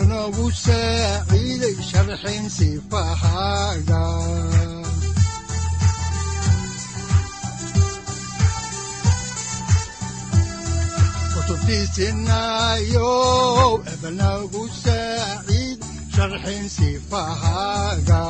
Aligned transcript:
udanogu 0.00 0.46
saaciiday 0.64 1.76
sharxin 1.88 2.44
sifahaaga 2.56 4.00
kutubtiisinayow 12.40 13.70
ebanagu 13.92 14.62
saaciid 14.82 15.78
sharxin 16.14 16.64
sifahaaga 16.76 18.22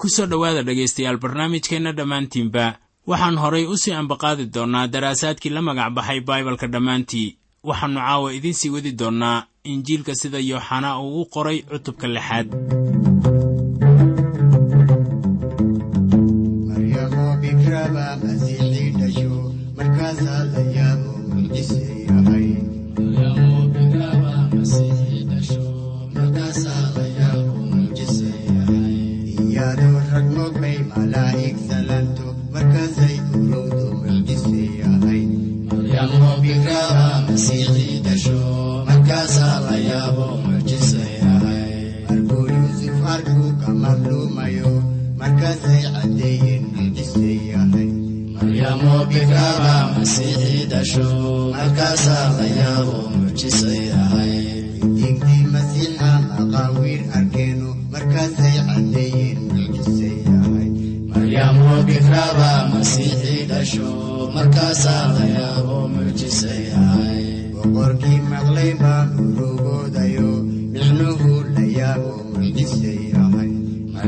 ku 0.00 0.08
soo 0.08 0.26
dhowaada 0.30 0.62
dhegaystayaal 0.62 1.18
barnaamijkeenna 1.22 1.92
dhammaantiinba. 1.98 2.64
Waxaan 3.06 3.36
horay 3.42 3.64
u 3.66 3.76
sii 3.82 3.92
ambaqaadi 4.00 4.44
doonnaa 4.54 4.86
daraasaadkii 4.94 5.50
la 5.54 5.62
magac 5.62 5.90
baxay 5.96 6.20
baibalka 6.20 6.66
dhammaantii. 6.66 7.28
Waxaannu 7.68 8.00
caawa 8.00 8.32
idiin 8.34 8.54
sii 8.60 8.70
wadi 8.74 8.92
doonnaa 9.00 9.46
injiilka 9.64 10.14
sida 10.14 10.38
yooxanaa 10.38 10.98
uu 11.02 11.20
u 11.22 11.26
qoray 11.34 11.58
cutubka 11.70 12.06
lixaad 12.08 12.48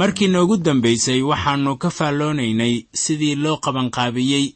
markii 0.00 0.28
noogu 0.28 0.56
dambaysay 0.56 1.20
waxaannu 1.30 1.76
ka 1.82 1.90
faalloonaynay 1.98 2.74
sidii 3.02 3.34
loo 3.44 3.56
qabanqaabiyey 3.64 4.46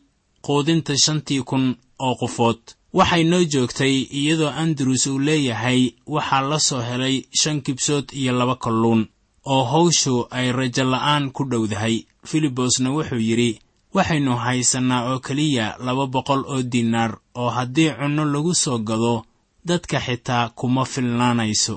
quudinta 0.47 0.95
shantii 1.05 1.43
kun 1.49 1.65
oo 2.07 2.15
qofood 2.21 2.59
waxay 2.99 3.25
noo 3.25 3.45
joogtay 3.53 3.95
iyadoo 4.19 4.51
andrus 4.63 5.07
uu 5.07 5.19
leeyahay 5.19 5.81
waxaa 6.15 6.43
la 6.51 6.59
soo 6.59 6.83
helay 6.89 7.17
shan 7.41 7.61
kibsood 7.63 8.07
iyo 8.21 8.33
laba 8.39 8.57
kalluun 8.57 9.07
oo 9.55 9.65
hawshu 9.73 10.15
ay 10.31 10.53
rajo 10.59 10.85
la'aan 10.93 11.25
ku 11.37 11.43
dhowdahay 11.51 11.97
filibosna 12.29 12.89
wuxuu 12.97 13.23
yidhi 13.29 13.51
waxaynu 13.95 14.33
haysannaa 14.45 15.03
oo 15.11 15.19
keliya 15.27 15.67
laba 15.87 16.05
boqol 16.15 16.43
oo 16.53 16.63
diinaar 16.73 17.13
oo 17.41 17.51
haddii 17.57 17.91
cunno 17.99 18.25
lagu 18.33 18.53
soo 18.63 18.79
gado 18.89 19.15
dadka 19.69 19.99
xitaa 20.07 20.49
kuma 20.59 20.85
filnaanayso. 20.93 21.75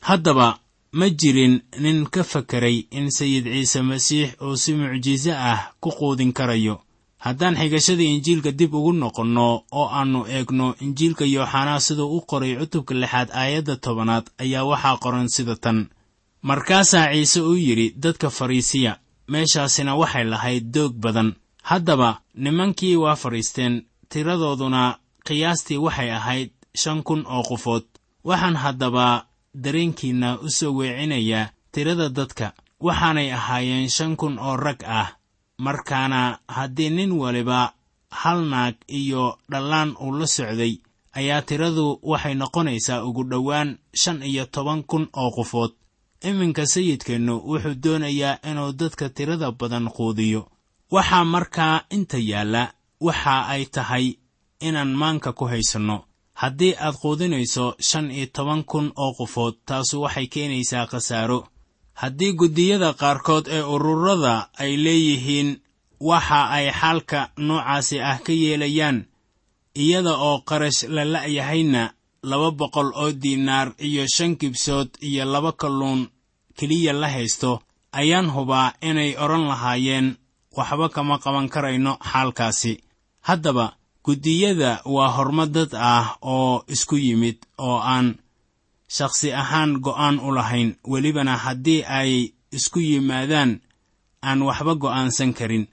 Haddaba 0.00 0.58
ma 0.92 1.06
jirin 1.10 1.54
nin 1.82 2.06
ka 2.14 2.22
fakeray 2.24 2.86
in 2.90 3.10
sayid 3.10 3.44
ciise 3.44 3.80
masiix 3.82 4.28
uu 4.42 4.56
si 4.56 4.72
mucjiso 4.74 5.32
ah 5.50 5.60
ku 5.80 5.90
quudin 5.98 6.32
karayo. 6.32 6.76
Haddaan 7.18 7.56
xigashada 7.56 8.02
injiilka 8.02 8.52
dib 8.52 8.74
ugu 8.74 8.92
noqonno 8.92 9.64
oo 9.72 9.88
aannu 9.98 10.20
eegno 10.28 10.74
injiilka 10.84 11.24
yooxanaa 11.24 11.80
siduu 11.80 12.16
u 12.16 12.20
qoray 12.30 12.52
cutubka 12.60 12.94
lixaad 12.94 13.28
aayadda 13.40 13.76
tobanaad 13.76 14.26
ayaa 14.38 14.64
waxaa 14.70 14.96
qoran 15.02 15.28
sida 15.28 15.56
tan 15.56 15.78
markaasaa 16.42 17.12
ciise 17.12 17.40
uu 17.40 17.54
yidhi 17.56 17.94
dadka 18.02 18.30
fariisiya 18.30 18.98
meeshaasina 19.28 19.94
waxay 19.96 20.24
lahayd 20.24 20.64
doog 20.74 20.92
badan. 20.94 21.34
Haddaba 21.62 22.20
nimankii 22.34 22.96
waa 22.96 23.16
fadhiisteen 23.16 23.86
tiradooduna 24.08 24.98
qiyaastii 25.26 25.78
waxay 25.78 26.10
ahayd 26.12 26.50
shan 26.74 27.02
kun 27.02 27.24
oo 27.26 27.42
qofood 27.42 27.84
waxaan 28.24 28.56
haddaba 28.56 29.26
dareenkiinna 29.62 30.38
u 30.46 30.50
soo 30.50 30.72
weecinayaa 30.78 31.50
tirada 31.72 32.08
dadka. 32.08 32.52
Waxaanay 32.80 33.32
ahaayeen 33.32 33.88
shan 33.90 34.16
kun 34.16 34.38
oo 34.38 34.56
rag 34.56 34.80
ah. 34.86 35.08
Markaana 35.58 36.38
haddii 36.48 36.90
nin 36.90 37.12
waliba 37.12 37.72
hal 38.10 38.44
naag 38.44 38.74
iyo 38.88 39.38
dhallaan 39.50 39.96
uu 40.00 40.12
la 40.18 40.26
socday 40.26 40.78
ayaa 41.12 41.42
tiradu 41.42 41.98
waxay 42.02 42.34
noqonaysaa 42.34 43.02
ugu 43.04 43.24
dhowaan 43.24 43.78
shan 43.94 44.22
iyo 44.22 44.46
toban 44.46 44.82
kun 44.84 45.08
oo 45.12 45.30
qofood 45.30 45.72
iminka 46.22 46.66
sayidkeennu 46.66 47.34
wuxuu 47.48 47.74
doonayaa 47.82 48.38
inuu 48.50 48.72
dadka 48.72 49.08
tirada 49.08 49.52
badan 49.52 49.88
quudiyo. 49.96 50.48
Waxaa 50.90 51.24
markaa 51.24 51.80
inta 51.90 52.18
yaalla 52.18 52.72
waxa 53.00 53.46
ay 53.48 53.64
tahay 53.64 54.14
inaan 54.60 54.92
maanka 54.94 55.32
ku 55.32 55.44
haysanno. 55.46 56.04
Haddii 56.34 56.74
aad 56.78 56.94
quudinayso 57.02 57.74
shan 57.80 58.10
iyo 58.10 58.26
toban 58.26 58.64
kun 58.64 58.92
oo 58.96 59.12
qofood 59.18 59.54
taasu 59.66 60.02
waxay 60.02 60.26
keenaysaa 60.26 60.86
khasaaro. 60.86 61.48
Haddii 61.94 62.32
guddiyada 62.32 62.92
qaarkood 62.92 63.46
ee 63.48 63.62
ururada 63.62 64.48
ay 64.58 64.76
leeyihiin 64.76 65.60
waxa 66.00 66.40
ay 66.50 66.70
xaalka 66.80 67.30
noocaasi 67.36 68.00
ah 68.00 68.18
ka 68.24 68.32
yeelayaan 68.32 69.04
iyada 69.74 70.12
oo 70.16 70.40
qarash 70.48 70.82
la 70.88 71.04
la'yahayna 71.04 71.92
laba 72.22 72.50
boqol 72.50 72.88
oo 72.94 73.12
diinaar 73.12 73.74
iyo 73.78 74.04
shan 74.14 74.36
kibsood 74.36 74.88
iyo 75.00 75.24
laba 75.24 75.52
kalluun 75.52 76.08
keliya 76.58 76.92
la 76.92 77.08
haysto 77.08 77.62
ayaan 77.92 78.30
hubaa 78.34 78.72
inay 78.80 79.16
odhan 79.24 79.44
lahaayeen 79.50 80.16
waxba 80.56 80.88
kama 80.88 81.18
qaban 81.18 81.48
karayno 81.48 81.92
xaalkaasi. 82.10 82.72
Haddaba 83.28 83.76
guddiyada 84.04 84.80
waa 84.84 85.10
horma 85.16 85.46
dad 85.46 85.74
ah 85.74 86.16
oo 86.22 86.64
isku 86.68 86.96
yimid 86.96 87.36
oo 87.58 87.78
aan 87.78 88.14
shakhsi 88.88 89.32
ahaan 89.32 89.80
go'aan 89.84 90.16
u 90.20 90.30
lahayn 90.34 90.76
welibana 90.90 91.36
haddii 91.36 91.82
ay 91.84 92.32
isku 92.52 92.80
yimaadaan 92.80 93.60
aan 94.22 94.42
waxba 94.42 94.74
go'aansan 94.74 95.32
karin 95.38 95.66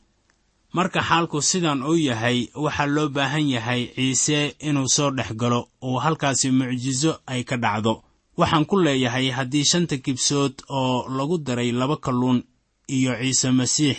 marka 0.73 1.01
xaalku 1.01 1.41
sidan 1.41 1.83
uu 1.83 1.97
yahay 2.07 2.47
waxaa 2.63 2.85
loo 2.95 3.09
baahan 3.15 3.47
yahay 3.55 3.81
ciise 3.95 4.55
inuu 4.67 4.87
soo 4.95 5.11
dhex 5.17 5.29
galo 5.41 5.59
oo 5.81 5.99
halkaasi 5.99 6.51
mucjiso 6.51 7.11
ay 7.27 7.43
ka 7.43 7.57
dhacdo. 7.57 8.03
Waxaan 8.37 8.65
ku 8.65 8.75
leeyahay 8.85 9.29
haddii 9.37 9.65
shanta 9.71 9.97
kibsood 9.97 10.53
oo 10.69 11.07
lagu 11.17 11.37
daray 11.37 11.71
laba 11.71 11.97
kalluun 11.97 12.43
iyo 12.87 13.13
ciise 13.21 13.51
masiix 13.51 13.97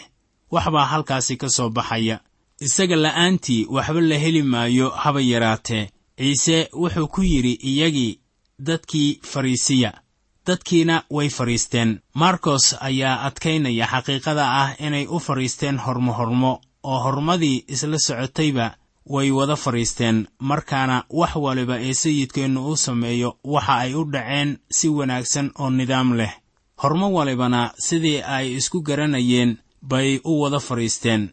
waxbaa 0.51 0.87
halkaasi 0.93 1.37
ka 1.37 1.49
soo 1.49 1.71
baxaya. 1.71 2.21
Isaga 2.61 2.97
la'aantii 2.97 3.67
waxba 3.71 4.01
la 4.01 4.17
heli 4.19 4.43
maayo 4.43 4.91
haba 4.91 5.21
yaraatee. 5.21 5.89
Ciise 6.19 6.69
wuxuu 6.73 7.07
ku 7.09 7.23
yidhi 7.23 7.53
iyagii 7.71 8.19
dadkii 8.59 9.19
fariisiya 9.23 9.93
dadkiina 10.47 11.03
way 11.11 11.29
fadhiisteen 11.29 12.01
markos 12.15 12.77
ayaa 12.81 13.23
adkaynaya 13.27 13.87
xaqiiqada 13.93 14.45
ah 14.63 14.71
inay 14.87 15.07
u 15.07 15.19
fadhiisteen 15.21 15.79
hormo 15.79 16.13
hormo 16.13 16.61
oo 16.83 16.99
hormadii 17.05 17.65
isla 17.69 17.99
socotayba 17.99 18.67
way 19.15 19.31
wada 19.31 19.57
fadhiisteen 19.57 20.27
markaana 20.39 21.05
wax 21.11 21.35
waliba 21.37 21.77
ee 21.81 21.95
sayidkeennu 21.95 22.61
uu 22.69 22.77
sameeyo 22.77 23.37
waxa 23.45 23.75
ay 23.77 23.95
u 23.95 24.05
dhaceen 24.13 24.59
si 24.71 24.89
wanaagsan 24.89 25.51
oo 25.59 25.71
nidaam 25.71 26.13
leh. 26.17 26.33
Hormo 26.83 27.13
walibana 27.13 27.73
sidii 27.79 28.21
ay 28.23 28.55
isku 28.57 28.81
garanayeen 28.83 29.57
bay 29.83 30.21
u 30.25 30.41
wada 30.41 30.61
fadhiisteen 30.61 31.31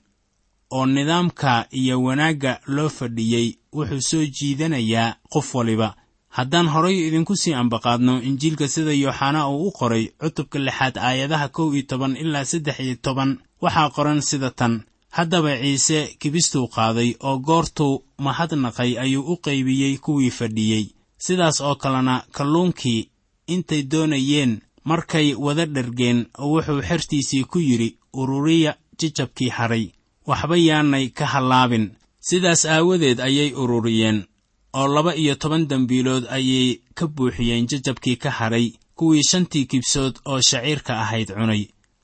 oo 0.72 0.86
nidaamka 0.86 1.66
iyo 1.72 2.04
wanaagga 2.04 2.60
loo 2.68 2.90
fadhiyey 2.90 3.48
wuxuu 3.74 4.02
soo 4.02 4.26
jiidanayaa 4.26 5.16
qof 5.34 5.56
waliba 5.56 5.96
haddaan 6.38 6.68
horay 6.74 6.98
idinku 7.08 7.36
sii 7.42 7.54
ambaqaadno 7.62 8.14
injiilka 8.30 8.68
sida 8.68 8.94
yooxana 9.04 9.42
uu 9.50 9.68
u 9.68 9.72
qoray 9.80 10.06
cutubka 10.22 10.60
lixaad 10.60 10.96
aayadaha 10.98 11.48
kow 11.56 11.68
iyo 11.76 11.84
toban 11.90 12.14
ilaa 12.24 12.46
saddex 12.52 12.80
iyo 12.80 12.96
toban 13.06 13.32
waxaa 13.62 13.90
qoran 13.96 14.22
sida 14.22 14.50
tan. 14.60 14.74
Haddaba 15.18 15.52
ciise 15.62 16.00
kibistuu 16.20 16.68
qaaday 16.76 17.10
oo 17.20 17.38
goortuu 17.48 18.04
mahadnaqay 18.26 18.92
ayuu 19.04 19.24
u 19.34 19.36
qaybiyey 19.46 19.98
kuwii 19.98 20.32
fadhiyey. 20.38 20.86
Sidaas 21.26 21.62
oo 21.62 21.76
kalena 21.76 22.24
kalluunkii 22.32 23.10
intay 23.54 23.84
doonayeen 23.92 24.62
markay 24.84 25.28
wada 25.46 25.66
dhergeen 25.66 26.20
wuxuu 26.40 26.82
xertiisii 26.88 27.44
ku 27.44 27.60
yidhi 27.60 27.98
ururiya 28.14 28.72
jijabkii 29.00 29.50
hadhay 29.58 29.86
waxba 30.28 30.58
yaanay 30.58 31.06
ka 31.10 31.26
hallaabin. 31.26 31.92
Sidaas 32.28 32.66
aawadeed 32.66 33.20
ayay 33.20 33.52
ururiyeen 33.54 34.24
oo 34.74 34.88
laba 34.96 35.16
iyo 35.16 35.36
toban 35.36 35.68
dembiilood 35.70 36.26
ayay 36.38 36.80
ka 36.98 37.08
buuxiyeen 37.08 37.68
jajabkii 37.70 38.16
ka 38.24 38.30
hadhay 38.32 38.68
kuwii 38.98 39.24
shantii 39.30 39.66
kibsood 39.66 40.16
oo 40.26 40.42
shaciirka 40.50 40.94
ahayd 41.04 41.30
cunay. 41.38 41.64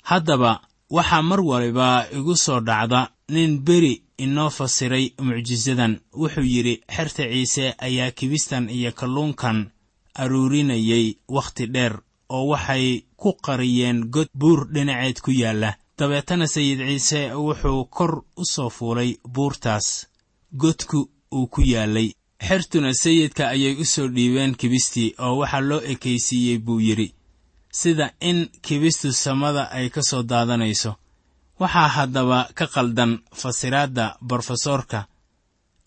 Haddaba 0.10 0.52
waxaa 0.90 1.22
mar 1.22 1.42
waliba 1.42 2.08
igu 2.18 2.36
soo 2.36 2.60
dhacda 2.60 3.10
nin 3.30 3.60
beri 3.66 4.02
inoo 4.18 4.50
fasiray 4.50 5.06
mucjisadan 5.26 6.00
wuxuu 6.20 6.48
yidhi 6.54 6.82
xerta 6.96 7.24
ciise 7.32 7.66
ayaa 7.86 8.12
kibistan 8.12 8.70
iyo 8.70 8.92
kalluunkan 8.92 9.58
aruurinayay 10.22 11.08
wakhti 11.36 11.66
dheer 11.74 11.94
oo 12.30 12.48
waxay 12.52 13.04
ku 13.22 13.30
qariyeen 13.46 14.00
god 14.14 14.28
buur 14.40 14.60
dhinaceed 14.74 15.18
ku 15.26 15.32
yaalla. 15.32 15.70
Dabeetana 15.98 16.48
sayid 16.48 16.80
ciise 16.88 17.20
wuxuu 17.46 17.86
kor 17.96 18.14
u 18.42 18.44
soo 18.54 18.70
fuulay 18.70 19.12
buurtaas. 19.34 19.88
Godku 20.62 21.00
uu 21.38 21.48
ku 21.48 21.62
yaallay 21.62 22.10
xertuna 22.42 22.94
sayidka 22.94 23.50
ayay 23.50 23.76
u 23.82 23.86
soo 23.86 24.08
dhiibeen 24.16 24.56
kibistii 24.60 25.14
oo 25.26 25.38
waxaa 25.42 25.62
loo 25.70 25.82
ekaysiiyey 25.94 26.58
buu 26.66 26.80
yidhi 26.80 27.14
sida 27.80 28.12
in 28.30 28.50
kibistu 28.62 29.14
samada 29.14 29.64
ay 29.78 29.90
ka 29.90 30.02
soo 30.10 30.24
daadanayso 30.24 30.92
waxaa 31.60 31.88
haddaba 31.96 32.40
ka 32.58 32.66
qaldan 32.74 33.12
fasiraadda 33.42 34.06
brofesoorka 34.28 35.00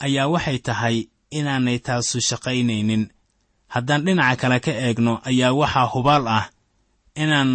ayaa 0.07 0.29
waxay 0.35 0.59
tahay 0.59 0.97
inaanay 1.39 1.79
taasu 1.79 2.21
shaqaynaynin. 2.29 3.05
Haddaan 3.75 4.05
dhinaca 4.07 4.37
kale 4.41 4.59
ka 4.61 4.73
eegno 4.73 5.21
ayaa 5.31 5.53
waxaa 5.61 5.87
hubaal 5.95 6.27
ah 6.39 6.47
inaan 7.23 7.51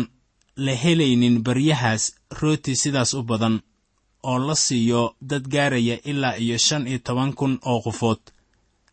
la 0.66 0.74
helaynin 0.84 1.44
baryahaas 1.46 2.04
rooti 2.40 2.76
sidaas 2.76 3.14
u 3.14 3.24
badan 3.24 3.56
oo 4.24 4.40
la 4.48 4.56
siiyo 4.56 5.16
dad 5.30 5.44
gaaraya 5.54 5.98
ilaa 6.12 6.36
iyo 6.44 6.58
shan 6.58 6.88
iyo 6.88 7.00
toban 7.00 7.34
kun 7.34 7.60
oo 7.70 7.82
qofood 7.86 8.20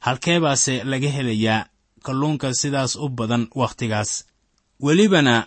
halkeebaase 0.06 0.74
laga 0.84 1.08
helayaa 1.16 1.66
kalluunka 2.06 2.54
sidaas 2.60 2.96
u 2.96 3.08
badan 3.08 3.44
wakhtigaas. 3.60 4.10
Welibana 4.84 5.46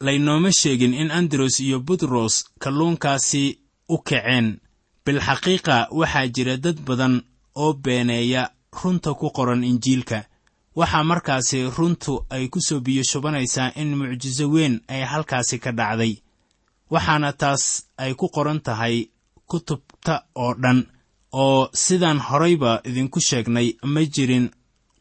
laynooma 0.00 0.50
sheegin 0.52 0.94
in 0.94 1.10
andros 1.10 1.60
iyo 1.60 1.80
butros 1.80 2.34
kalluunkaasi 2.62 3.44
u 3.88 3.98
kaceen. 3.98 4.60
Bilxaqiiqa 5.04 5.76
waxaa 5.98 6.26
jira 6.34 6.56
dad 6.64 6.78
badan 6.86 7.14
oo 7.54 7.72
beeneeya 7.74 8.42
runta 8.82 9.14
ku 9.14 9.30
qoran 9.36 9.64
injiilka. 9.64 10.18
Waxaa 10.76 11.04
markaasi 11.10 11.58
runtu 11.76 12.12
ay 12.30 12.48
ku 12.48 12.60
soo 12.60 12.80
biyo 12.80 13.02
shubanaysaa 13.10 13.72
in 13.80 13.96
mucjiso 13.98 14.46
weyn 14.54 14.80
ay 14.88 15.02
halkaasi 15.12 15.58
ka 15.58 15.72
dhacday. 15.72 16.14
Waxaana 16.90 17.32
taas 17.32 17.62
ay 17.96 18.14
ku 18.14 18.28
qoran 18.28 18.60
tahay 18.60 18.96
kutubta 19.50 20.14
oo 20.34 20.54
dhan 20.62 20.86
oo 21.32 21.68
sidaan 21.74 22.18
horayba 22.18 22.80
idinku 22.84 23.20
sheegnay 23.20 23.76
ma 23.82 24.04
jirin 24.04 24.50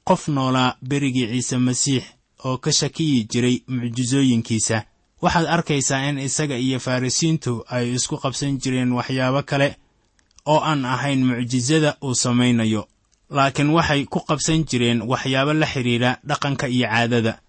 qof 0.07 0.27
noolaa 0.27 0.75
berigii 0.89 1.27
ciise 1.31 1.57
masiix 1.57 2.03
oo 2.45 2.57
ka 2.57 2.71
shakiyi 2.71 3.23
jiray 3.31 3.57
mucjisooyinkiisa 3.67 4.83
waxaad 5.21 5.45
arkaysaa 5.47 6.09
in 6.09 6.19
isaga 6.19 6.57
iyo 6.57 6.79
farrisiintu 6.79 7.63
ay 7.69 7.93
isku 7.95 8.17
qabsan 8.17 8.57
jireen 8.61 8.91
waxyaabo 8.91 9.41
kale 9.43 9.75
oo 10.45 10.59
aan 10.59 10.85
ahayn 10.85 11.25
mucjisada 11.25 11.97
uu 12.03 12.15
samaynayo 12.15 12.87
laakiin 13.29 13.69
waxay 13.69 14.05
ku 14.05 14.19
qabsan 14.19 14.63
jireen 14.69 15.01
waxyaabo 15.01 15.53
la 15.53 15.65
xidhiidha 15.65 16.17
dhaqanka 16.27 16.67
iyo 16.67 16.87
caadada. 16.87 17.39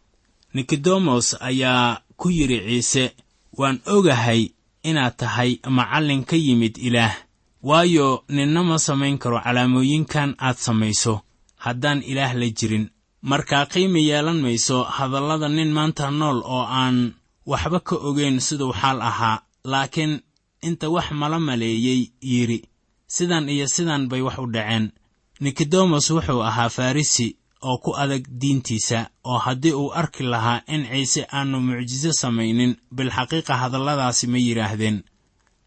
Nikodemos 0.54 1.36
ayaa 1.40 2.00
ku 2.16 2.30
yidhi 2.30 2.58
ciise 2.66 3.12
waan 3.58 3.80
ogahay 3.86 4.48
inaad 4.82 5.16
tahay 5.16 5.58
macallin 5.68 6.24
ka 6.24 6.36
yimid 6.36 6.78
ilaah 6.78 7.14
waayo 7.62 8.24
ninna 8.28 8.62
ma 8.64 8.78
samayn 8.78 9.18
karo 9.18 9.40
calaamooyinkan 9.40 10.34
aad 10.38 10.56
samayso. 10.56 11.20
Haddaan 11.64 12.02
ilaah 12.02 12.34
la 12.34 12.46
jirin 12.58 12.90
markaa 13.22 13.66
qiimi 13.66 14.06
yeelan 14.08 14.40
mayso 14.40 14.84
hadallada 14.84 15.48
nin 15.48 15.72
maanta 15.72 16.10
nool 16.10 16.38
oo 16.44 16.62
aan 16.80 17.14
waxba 17.46 17.80
ka 17.80 17.96
ogeyn 18.08 18.38
siduu 18.40 18.72
xaal 18.72 19.02
ahaa 19.02 19.42
laakiin 19.64 20.20
inta 20.62 20.86
wax 20.90 21.10
mala 21.10 21.38
maleeyey 21.40 22.00
yidhi 22.22 22.62
sidan 23.06 23.48
iyo 23.48 23.66
sidan 23.66 24.08
bay 24.08 24.20
wax 24.22 24.38
u 24.38 24.46
dhaceen. 24.46 24.92
Nikodemos 25.40 26.10
wuxuu 26.10 26.42
ahaa 26.42 26.68
farrisi 26.68 27.36
oo 27.62 27.78
ku 27.78 27.90
adag 28.02 28.24
diintiisa 28.40 29.10
oo 29.24 29.38
haddii 29.38 29.72
uu 29.72 29.90
arki 30.00 30.22
lahaa 30.22 30.62
in 30.74 30.86
ciise 30.86 31.26
aanu 31.32 31.60
mucjiso 31.60 32.12
samaynin 32.12 32.76
bilxaqiiqa 32.94 33.54
hadalladaasi 33.62 34.26
ma 34.26 34.38
yidhaahdeen 34.38 35.02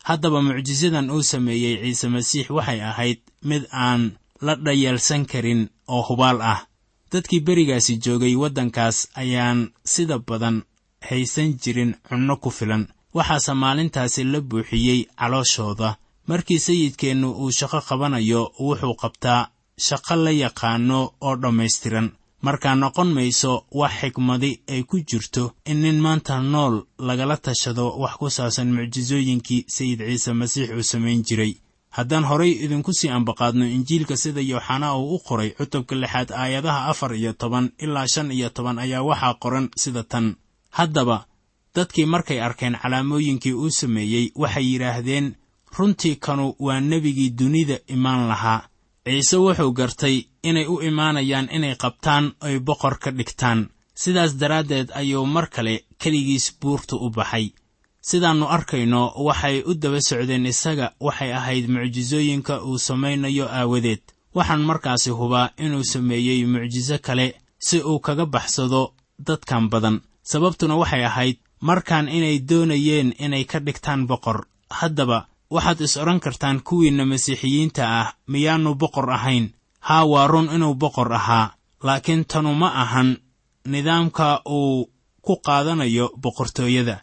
haddaba 0.03 0.41
mucjisadan 0.41 1.10
uu 1.15 1.24
sameeyey 1.31 1.75
ciise 1.84 2.08
masiix 2.13 2.50
waxay 2.58 2.79
ahayd 2.89 3.20
mid 3.50 3.63
aan 3.72 4.01
la 4.46 4.53
dhayeelsan 4.55 5.25
karin 5.31 5.62
oo 5.88 6.01
hubaal 6.10 6.39
ah. 6.53 6.60
Dadkii 7.12 7.39
berigaasi 7.48 7.98
joogay 8.03 8.36
waddankaas 8.41 8.98
ayaan 9.22 9.60
sida 9.93 10.17
badan 10.20 10.58
haysan 11.10 11.50
jirin 11.62 11.91
cunno 12.08 12.36
ku 12.43 12.50
filan. 12.58 12.84
Waxaase 13.15 13.53
maalintaasi 13.53 14.24
la 14.24 14.39
buuxiyey 14.41 15.01
calooshooda 15.20 15.89
markii 16.27 16.60
sayidkeennu 16.65 17.29
uu 17.41 17.51
shaqo 17.51 17.79
qabanayo 17.88 18.41
wuxuu 18.60 18.96
qabtaa 19.01 19.50
shaqo 19.88 20.15
la 20.24 20.31
yaqaano 20.43 21.00
oo 21.27 21.36
dhammaystiran 21.41 22.08
markaa 22.41 22.75
noqon 22.75 23.10
mayso 23.13 23.65
wax 23.71 23.91
xigmadi 24.01 24.51
ay 24.74 24.83
ku 24.83 24.98
jirto 25.10 25.53
in 25.65 25.81
nin 25.81 26.00
maanta 26.01 26.41
nool 26.41 26.75
lagala 27.07 27.38
tashado 27.38 27.86
wax 28.01 28.13
ku 28.19 28.29
saabsan 28.29 28.69
mucjisooyinkii 28.77 29.65
sayid 29.75 30.00
ciise 30.07 30.33
masiix 30.33 30.69
uu 30.77 30.83
samayn 30.83 31.24
jiray. 31.24 31.53
Haddaan 31.89 32.24
horay 32.24 32.51
idinku 32.65 32.93
sii 32.93 33.10
ambaqaadno 33.10 33.65
injiilka 33.65 34.15
sida 34.17 34.41
yooxanaa 34.41 34.95
uu 34.98 35.15
u 35.15 35.19
qoray 35.27 35.50
cutubka 35.57 35.95
lixaad 35.95 36.31
aayadaha 36.31 36.86
afar 36.91 37.15
iyo 37.15 37.33
toban 37.33 37.71
ilaa 37.79 38.07
shan 38.07 38.31
iyo 38.31 38.50
toban 38.50 38.79
ayaa 38.79 39.01
waxaa 39.03 39.33
qoran 39.33 39.69
sida 39.77 40.03
tan. 40.03 40.36
Haddaba 40.69 41.25
dadkii 41.75 42.05
markay 42.05 42.39
arkeen 42.41 42.75
calaamooyinkii 42.81 43.53
uu 43.53 43.69
sameeyey 43.69 44.31
waxay 44.36 44.65
yidhaahdeen 44.71 45.36
runtii 45.77 46.15
kanu 46.15 46.55
waa 46.60 46.79
nebigii 46.79 47.29
dunida 47.29 47.77
imaan 47.88 48.27
lahaa 48.27 48.62
ciise 49.05 49.38
wuxuu 49.38 49.72
gartay 49.74 50.15
inay 50.43 50.65
u 50.74 50.75
imaanayaan 50.89 51.48
inay 51.55 51.75
qabtaan 51.75 52.25
oy 52.46 52.60
boqor 52.60 52.96
ka 53.00 53.10
dhigtaan. 53.12 53.70
Sidaas 54.01 54.34
daraaddeed 54.39 54.89
ayuu 55.00 55.25
mar 55.25 55.48
kale 55.50 55.74
keligiis 56.01 56.46
buurta 56.62 56.96
u 56.96 57.10
baxay. 57.10 57.46
Sidaannu 58.01 58.46
arkayno 58.55 59.01
waxay 59.25 59.63
u 59.70 59.74
daba 59.74 60.00
socdeen 60.01 60.46
isaga 60.46 60.88
waxay 61.05 61.31
ahayd 61.34 61.65
mucjisooyinka 61.74 62.62
uu 62.67 62.77
samaynayo 62.77 63.46
aawadeed. 63.50 64.01
Waxaan 64.36 64.62
markaasi 64.70 65.10
hubaa 65.10 65.51
inuu 65.58 65.84
sameeyey 65.84 66.46
mucjiso 66.46 66.98
kale 67.05 67.27
si 67.60 67.77
uu 67.89 68.00
kaga 68.00 68.25
baxsado 68.25 68.93
dadkan 69.27 69.70
badan. 69.70 70.01
Sababtuna 70.24 70.75
waxay 70.81 71.03
ahayd 71.05 71.38
markaan 71.67 72.08
inay 72.17 72.39
doonayeen 72.50 73.10
inay 73.20 73.43
ka 73.46 73.60
dhigtaan 73.60 74.08
boqor 74.08 74.46
haddaba 74.70 75.27
waxaad 75.53 75.79
is 75.86 75.96
odhan 76.01 76.20
kartaan 76.25 76.58
kuwiinna 76.67 77.05
masiixiyiinta 77.12 77.84
ah 78.00 78.08
miyaannu 78.31 78.72
boqor 78.81 79.10
ahayn. 79.17 79.46
Haa 79.88 80.05
waa 80.12 80.27
run 80.27 80.48
inuu 80.55 80.75
boqor 80.84 81.13
ahaa 81.20 81.53
laakiin 81.84 82.25
tanu 82.31 82.51
ma 82.62 82.70
ahan 82.84 83.10
nidaamka 83.65 84.41
uu 84.50 84.89
ku 85.25 85.34
qaadanayo 85.46 86.05
boqortooyada. 86.24 86.96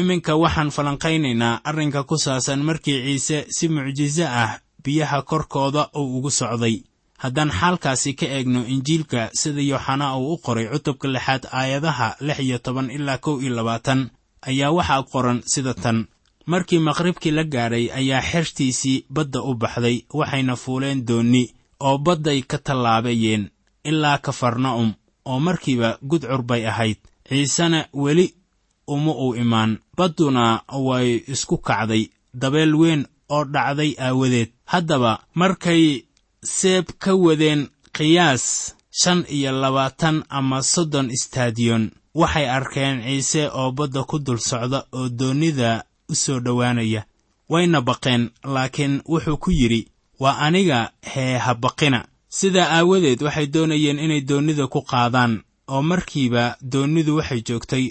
Iminka 0.00 0.32
waxaan 0.36 0.70
falanqaynaynaa 0.76 1.60
arrinka 1.64 2.04
ku 2.04 2.16
saabsan 2.18 2.60
markii 2.68 3.02
ciise 3.04 3.38
si 3.56 3.68
mucjiso 3.68 4.26
ah 4.42 4.58
biyaha 4.84 5.22
korkooda 5.22 5.82
uu 5.96 6.16
ugu 6.18 6.30
socday. 6.30 6.76
Haddaan 7.22 7.50
xaalkaasi 7.50 8.14
ka 8.14 8.26
eegno 8.26 8.60
injiilka 8.74 9.30
sida 9.40 9.60
yooxanaa 9.70 10.16
uu 10.18 10.32
u 10.34 10.38
qoray 10.44 10.66
cutubka 10.72 11.08
lixaad 11.08 11.44
aayadaha 11.52 12.16
lix 12.20 12.38
iyo 12.40 12.58
toban 12.58 12.90
ilaa 12.90 13.18
kow 13.18 13.40
iyo 13.42 13.54
labaatan 13.56 14.10
ayaa 14.48 14.70
waxaa 14.78 15.02
qoran 15.12 15.42
sida 15.52 15.74
tan 15.74 15.98
markii 16.46 16.78
maqribkii 16.78 17.30
la 17.36 17.44
gaadhay 17.44 17.86
ayaa 17.98 18.22
xertiisii 18.30 19.04
badda 19.14 19.40
u 19.42 19.54
baxday 19.54 19.96
waxayna 20.18 20.56
fuuleen 20.56 21.06
doonni 21.08 21.42
oo 21.80 21.98
badday 21.98 22.40
ka 22.50 22.58
tallaabayeen 22.58 23.50
ilaa 23.84 24.18
kafarna'um 24.18 24.90
oo 25.30 25.38
markiiba 25.40 25.98
gudcur 26.08 26.42
bay 26.42 26.66
ahayd. 26.66 26.96
Ciisena 27.28 27.88
weli 27.92 28.34
uma 28.86 29.12
uu 29.12 29.34
imaan. 29.34 29.78
Badduna 29.96 30.62
way 30.86 31.08
isku 31.32 31.56
kacday 31.58 32.08
dabeel 32.34 32.74
weyn 32.80 33.02
oo 33.28 33.44
dhacday 33.44 33.94
aawadeed. 33.98 34.50
Haddaba 34.64 35.12
markay 35.34 36.02
seeb 36.44 36.86
ka 36.98 37.14
wadeen 37.14 37.68
qiyaas 37.96 38.74
shan 39.00 39.24
iyo 39.28 39.52
labaatan 39.52 40.22
ama 40.28 40.62
soddon 40.62 41.10
istadiyon 41.10 41.90
waxay 42.14 42.48
arkeen 42.50 43.02
ciise 43.02 43.42
oo 43.50 43.72
badda 43.72 44.04
ku 44.04 44.18
dul 44.18 44.38
socda 44.38 44.86
oo 44.92 45.08
doonnida 45.08 45.84
u 46.08 46.14
soo 46.14 46.40
dhowaanaya. 46.40 47.02
Wayna 47.48 47.80
baqeen 47.80 48.30
laakiin 48.54 49.02
wuxuu 49.08 49.36
ku 49.36 49.50
yidhi 49.50 49.88
waa 50.20 50.38
aniga 50.46 50.90
hee 51.14 51.38
ha 51.38 51.54
baqina. 51.54 52.08
Sidaa 52.28 52.68
aawadeed 52.76 53.22
waxay 53.22 53.46
doonayeen 53.46 53.98
inay 53.98 54.20
doonnida 54.20 54.66
ku 54.66 54.80
qaadaan 54.90 55.42
oo 55.68 55.82
markiiba 55.82 56.56
doonnidu 56.72 57.16
waxay 57.16 57.40
joogtay 57.48 57.84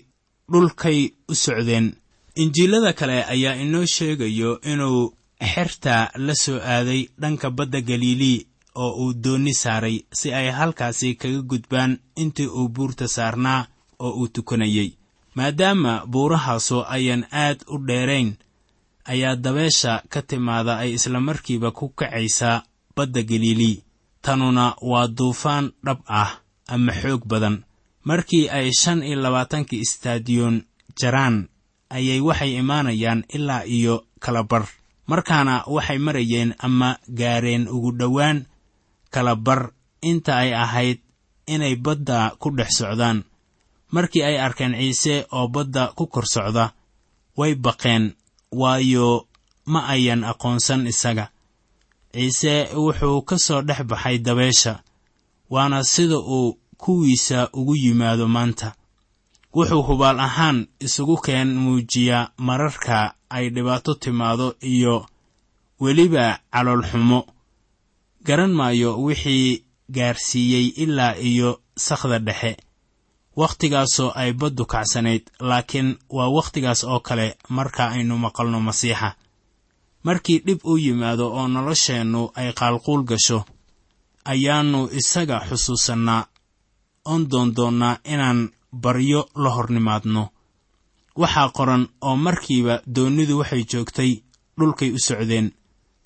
dhulkay 0.51 0.99
u 1.31 1.35
socdeen. 1.35 1.93
Injiilada 2.35 2.93
kale 2.93 3.23
ayaa 3.33 3.55
inoo 3.63 3.85
sheegayo 3.85 4.59
inuu 4.71 5.13
xerta 5.53 6.11
la 6.15 6.35
soo 6.35 6.59
aaday 6.59 7.01
dhanka 7.21 7.49
badda 7.49 7.81
galilii 7.81 8.45
oo 8.75 8.91
uu 9.03 9.13
doonni 9.23 9.53
saaray 9.53 9.97
si 10.13 10.33
ay 10.33 10.49
halkaasi 10.51 11.15
kaga 11.15 11.41
gudbaan 11.41 11.97
intii 12.15 12.47
uu 12.47 12.67
buurta 12.75 13.07
saarnaa 13.07 13.67
oo 13.99 14.11
uu 14.19 14.27
tukanayey 14.27 14.89
maadaama 15.35 16.05
buurahaasu 16.07 16.83
ayaan 16.95 17.25
aad 17.31 17.59
u 17.67 17.77
dheerayn 17.87 18.29
ayaa 19.05 19.35
dabeesha 19.35 20.03
ka 20.09 20.21
timaada 20.21 20.77
ay 20.83 20.93
isla 20.97 21.19
markiiba 21.19 21.71
ku 21.71 21.89
kacaysaa 21.89 22.63
badda 22.95 23.21
galilii 23.23 23.83
tanuna 24.21 24.75
waa 24.81 25.07
duufaan 25.07 25.71
dhab 25.85 25.99
ah 26.07 26.31
ama 26.67 26.91
xoog 27.01 27.23
badan. 27.29 27.61
Markii 28.05 28.49
ay 28.49 28.69
shan 28.73 29.03
iyo 29.03 29.21
labaatankii 29.21 29.81
istadiyon 29.85 30.65
jaraan 30.99 31.49
ayay 31.89 32.21
waxay 32.21 32.57
imaanayaan 32.61 33.25
ilaa 33.29 33.65
iyo 33.65 34.05
kala 34.19 34.43
bar 34.43 34.65
markaana 35.07 35.63
waxay 35.67 35.97
marayeen 35.97 36.53
ama 36.57 36.97
gaareen 37.09 37.67
ugu 37.67 37.91
dhowaan 37.99 38.45
kala 39.13 39.35
bar 39.35 39.73
inta 40.01 40.37
ay 40.37 40.53
ahayd 40.53 40.99
inay 41.45 41.75
badda 41.75 42.33
ku 42.41 42.49
dhex 42.57 42.77
socdaan 42.81 43.23
markii 43.95 44.23
ay 44.29 44.37
arkeen 44.45 44.73
ciise 44.79 45.15
oo 45.37 45.47
badda 45.53 45.83
ku 45.97 46.03
kor 46.13 46.25
socda 46.33 46.65
way 47.39 47.53
baqeen 47.65 48.03
waayo 48.61 49.07
ma 49.71 49.79
ayan 49.93 50.21
aqoonsan 50.31 50.81
isaga. 50.91 51.25
Ciise 52.13 52.53
wuxuu 52.83 53.21
ka 53.29 53.35
soo 53.45 53.61
dhex 53.67 53.79
baxay 53.89 54.17
dabeesha 54.25 54.73
waana 55.53 55.79
sida 55.83 56.17
uu 56.35 56.57
kuwiisa 56.81 57.39
ugu 57.59 57.75
yimaado 57.83 58.25
maanta. 58.35 58.67
Wuxuu 59.55 59.81
hubaal 59.87 60.19
ahaan 60.27 60.57
isugu 60.85 61.17
keen 61.25 61.49
muujiyaa 61.63 62.29
mararka 62.47 62.97
ay 63.35 63.45
dhibaato 63.55 63.91
timaado 64.03 64.47
iyo 64.73 64.95
weliba 65.79 66.39
caloolxumo 66.53 67.19
garan 68.27 68.53
maayo 68.59 68.89
wixii 69.03 69.63
gaarsiiyey 69.95 70.67
ilaa 70.83 71.15
iyo 71.15 71.49
sakhda 71.85 72.19
dhexe 72.19 72.57
wakhtigaasoo 73.39 74.11
ay 74.15 74.33
baddu 74.33 74.65
kacsanayd 74.65 75.23
laakiin 75.39 75.89
waa 76.09 76.29
wakhtigaas 76.37 76.83
oo 76.83 76.99
kale 76.99 77.37
marka 77.49 77.83
aynu 77.95 78.17
maqalno 78.17 78.59
masiixa. 78.59 79.09
Markii 80.03 80.39
dhib 80.45 80.59
u 80.63 80.77
yimaado 80.77 81.25
oo 81.37 81.47
nolosheennu 81.47 82.21
ay 82.35 82.53
qaalquul 82.59 83.03
gasho 83.09 83.39
ayaannu 84.31 84.89
isaga 84.99 85.37
xusuusannaa 85.49 86.27
oon 87.05 87.29
doondoonnaa 87.31 87.97
inaan 88.13 88.39
baryo 88.83 89.21
la 89.43 89.49
hornimaadno. 89.55 90.23
Waxaa 91.21 91.49
qoran 91.57 91.83
oo 92.01 92.15
markiiba 92.15 92.75
doonnidu 92.95 93.37
waxay 93.39 93.63
joogtay 93.71 94.11
dhulkay 94.59 94.91
u 94.91 94.99
socdeen. 95.07 95.47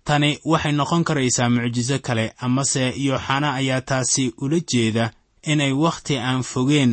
Tani 0.06 0.40
waxay 0.52 0.72
noqon 0.72 1.04
karaysaa 1.04 1.50
mucjiso 1.50 2.00
kale 2.00 2.34
amase 2.46 2.84
yooxana 3.06 3.50
ayaa 3.60 3.82
taasi 3.82 4.34
ula 4.42 4.60
jeeda 4.72 5.12
inay 5.52 5.74
wakhti 5.74 6.18
aan 6.18 6.44
fogeen 6.44 6.92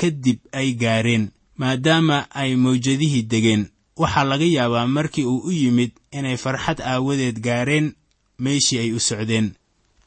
kadib 0.00 0.38
ay 0.52 0.72
gaareen 0.82 1.30
maadaama 1.56 2.26
ay 2.30 2.56
mawjadihii 2.56 3.22
degeen. 3.32 3.62
Waxaa 3.96 4.24
laga 4.24 4.44
yaabaa 4.44 4.86
markii 4.86 5.24
uu 5.24 5.40
u 5.48 5.52
yimid 5.52 5.90
inay 6.12 6.36
farxad 6.36 6.80
aawadeed 6.80 7.38
gaareen 7.40 7.94
meeshii 8.38 8.78
ay 8.78 8.92
u 8.92 9.00
socdeen. 9.00 9.54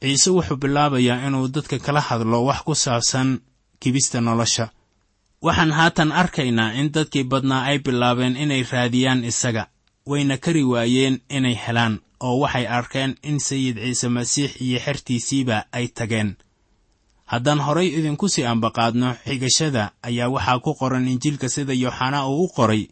Ciise 0.01 0.29
wuxuu 0.29 0.58
bilaabayaa 0.62 1.27
inuu 1.27 1.48
dadka 1.48 1.79
kala 1.79 2.01
hadlo 2.01 2.46
wax 2.46 2.62
ku 2.63 2.75
saabsan 2.75 3.39
kibista 3.79 4.22
nolosha. 4.22 4.69
Waxaan 5.41 5.72
haatan 5.72 6.12
arkaynaa 6.12 6.74
in 6.74 6.91
dadkii 6.91 7.24
badnaa 7.24 7.63
ay 7.63 7.79
bilaabeen 7.79 8.36
inay 8.38 8.63
raadiyaan 8.72 9.24
isaga 9.24 9.67
wayna 10.05 10.38
kari 10.38 10.63
waayeen 10.63 11.19
inay 11.29 11.55
helaan 11.67 12.00
oo 12.19 12.39
waxay 12.39 12.67
arkeen 12.67 13.15
in 13.24 13.39
sayid 13.39 13.77
ciise 13.84 14.08
masiix 14.10 14.62
iyo 14.62 14.79
xertiisiiba 14.79 15.65
ay 15.72 15.88
tageen 15.88 16.36
haddaan 17.31 17.59
horay 17.65 17.88
idinku 17.98 18.25
sii 18.33 18.45
ambaqaadno 18.53 19.09
xigashada 19.27 19.83
ayaa 20.07 20.29
waxaa 20.36 20.59
ku 20.65 20.71
qoran 20.79 21.07
injiilka 21.13 21.48
sida 21.55 21.74
yooxanaa 21.83 22.25
uu 22.31 22.43
u 22.45 22.53
qoray 22.57 22.83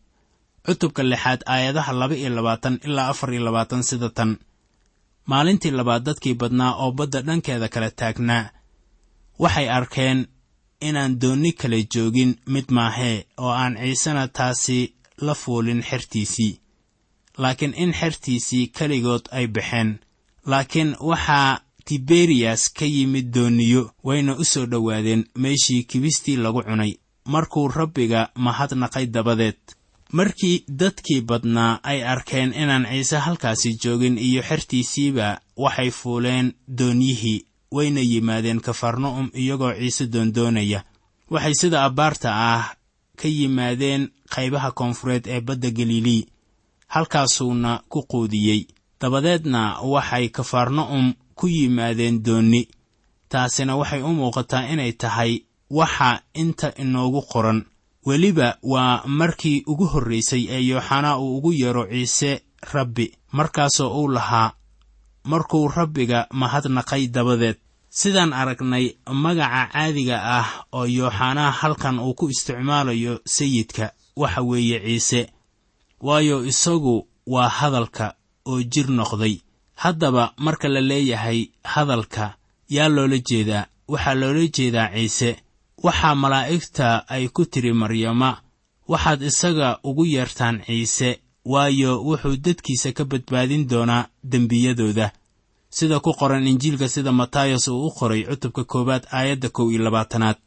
cutubka 0.66 1.02
lixaad 1.12 1.42
aayadaha 1.54 1.92
laba 2.00 2.16
iyo 2.22 2.30
labaatan 2.38 2.76
ilaa 2.88 3.08
afar 3.14 3.30
iyo 3.34 3.44
labaatan 3.48 3.84
sida 3.90 4.10
tan. 4.18 4.32
Maalintii 5.32 5.72
labaad 5.80 6.04
dadkii 6.08 6.36
badnaa 6.42 6.74
oo 6.84 6.92
badda 6.98 7.22
dhankeeda 7.28 7.68
kala 7.74 7.90
taagnaa. 8.00 8.50
Waxay 9.40 9.68
arkeen 9.78 10.20
inaan 10.88 11.20
doonni 11.22 11.52
kale 11.60 11.80
joogin 11.94 12.32
mid 12.54 12.66
maahee 12.78 13.18
oo 13.38 13.52
aan 13.62 13.74
ciisena 13.82 14.28
taasi 14.28 14.80
la 15.26 15.34
fuulin 15.42 15.82
xertiisii. 15.90 16.60
Laakiin 17.38 17.74
in 17.84 17.92
xertiisii 18.00 18.68
keligood 18.78 19.26
ay 19.32 19.48
baxeen. 19.48 19.90
Laakiin 20.46 20.96
waxaa 21.10 21.60
tiberiyas 21.88 22.64
ka 22.78 22.86
yimid 22.86 23.32
doonniyo 23.36 23.92
wayna 24.04 24.36
u 24.36 24.44
soo 24.46 24.66
dhowaadeen 24.66 25.24
meeshii 25.36 25.84
kibistii 25.84 26.36
lagu 26.38 26.62
cunay. 26.64 26.94
Markuu 27.26 27.68
rabbiga 27.68 28.30
mahadnaqay 28.36 29.06
dabadeed. 29.06 29.56
Markii 30.12 30.64
dadkii 30.80 31.22
badnaa 31.22 31.80
ay 31.84 32.04
arkeen 32.04 32.54
inaan 32.54 32.86
ciise 32.92 33.18
halkaasi 33.18 33.78
joogin 33.84 34.18
iyo 34.18 34.42
xertiisiiba 34.44 35.40
waxay 35.58 35.90
fuuleen 35.92 36.54
doonyihii 36.78 37.46
wayna 37.72 38.02
yimaadeen 38.02 38.60
kafarna'um 38.62 39.30
iyagoo 39.34 39.74
ciise 39.80 40.08
doondoonaya. 40.14 40.84
Waxay 41.32 41.54
sida 41.54 41.84
abbaarta 41.84 42.30
ah 42.36 42.66
ka 43.20 43.28
yimaadeen 43.28 44.10
qaybaha 44.36 44.72
koonfureed 44.72 45.28
ee 45.28 45.42
badda 45.42 45.70
galilii 45.72 46.28
halkaasuuna 46.88 47.82
ku 47.90 48.04
quudiyey. 48.12 48.68
Dabadeedna 49.02 49.80
waxay 49.82 50.30
kafarna'um 50.30 51.14
ku 51.40 51.46
yimaadeen 51.56 52.24
doonni. 52.26 52.62
Taasina 53.32 53.74
waxay 53.80 54.02
u 54.02 54.12
muuqataa 54.18 54.64
inay 54.74 54.92
tahay 55.02 55.32
waxa 55.80 56.10
inta 56.42 56.68
inoogu 56.84 57.22
qoran. 57.32 57.60
Weliba 58.08 58.58
waa 58.64 59.04
markii 59.20 59.64
ugu 59.72 59.86
horraysay 59.94 60.44
ee 60.56 60.62
yooxanaa 60.70 61.18
uu 61.20 61.38
ugu 61.38 61.52
yeero 61.62 61.84
ciise 61.92 62.32
rabbi. 62.74 63.06
Markaasoo 63.32 63.90
uu 64.00 64.08
lahaa 64.16 64.52
markuu 65.32 65.68
rabbiga 65.68 66.28
mahadnaqay 66.32 67.08
dabadeed. 67.16 67.58
Sidaan 67.90 68.34
aragnay 68.34 68.86
magaca 69.24 69.70
caadiga 69.74 70.18
ah 70.38 70.48
oo 70.78 70.86
yooxanaa 70.98 71.52
halkan 71.60 72.00
uu 72.00 72.14
ku 72.14 72.26
isticmaalayo 72.30 73.14
sayidka 73.26 73.92
waxa 74.16 74.42
weeye 74.42 74.80
ciise. 74.86 75.22
Waayo 76.02 76.46
isagu 76.46 77.08
waa 77.28 77.50
hadalka 77.50 78.16
oo 78.46 78.62
jir 78.64 78.88
noqday 78.90 79.36
haddaba 79.84 80.34
marka 80.46 80.68
la 80.76 80.82
leeyahay 80.90 81.40
hadalka 81.74 82.26
yaa 82.76 82.90
loola 82.96 83.18
jeedaa. 83.30 83.66
Waxaa 83.94 84.14
loola 84.22 84.44
jeedaa 84.56 84.90
ciise. 84.96 85.32
Waxaa 85.86 86.16
malaa'igta 86.24 86.88
ay 87.16 87.26
ku 87.36 87.46
tidhi 87.52 87.72
maryama 87.82 88.30
waxaad 88.92 89.22
isaga 89.30 89.70
ugu 89.90 90.04
yeertaan 90.14 90.56
ciise 90.68 91.10
waayo 91.46 91.92
wuxuu 92.08 92.36
dadkiisa 92.46 92.90
ka 92.98 93.04
badbaadin 93.12 93.64
doonaa 93.72 94.08
dembiyadooda. 94.32 95.08
Sida 95.70 96.00
ku 96.00 96.12
qoran 96.20 96.48
injiilka 96.48 96.88
sida 96.90 97.12
matayas 97.12 97.68
uu 97.68 97.88
u 97.88 97.92
qoray 97.98 98.24
cutubka 98.30 98.64
koowaad 98.72 99.04
aayadda 99.18 99.50
kow 99.50 99.68
iyo 99.72 99.84
labaatanaad. 99.84 100.38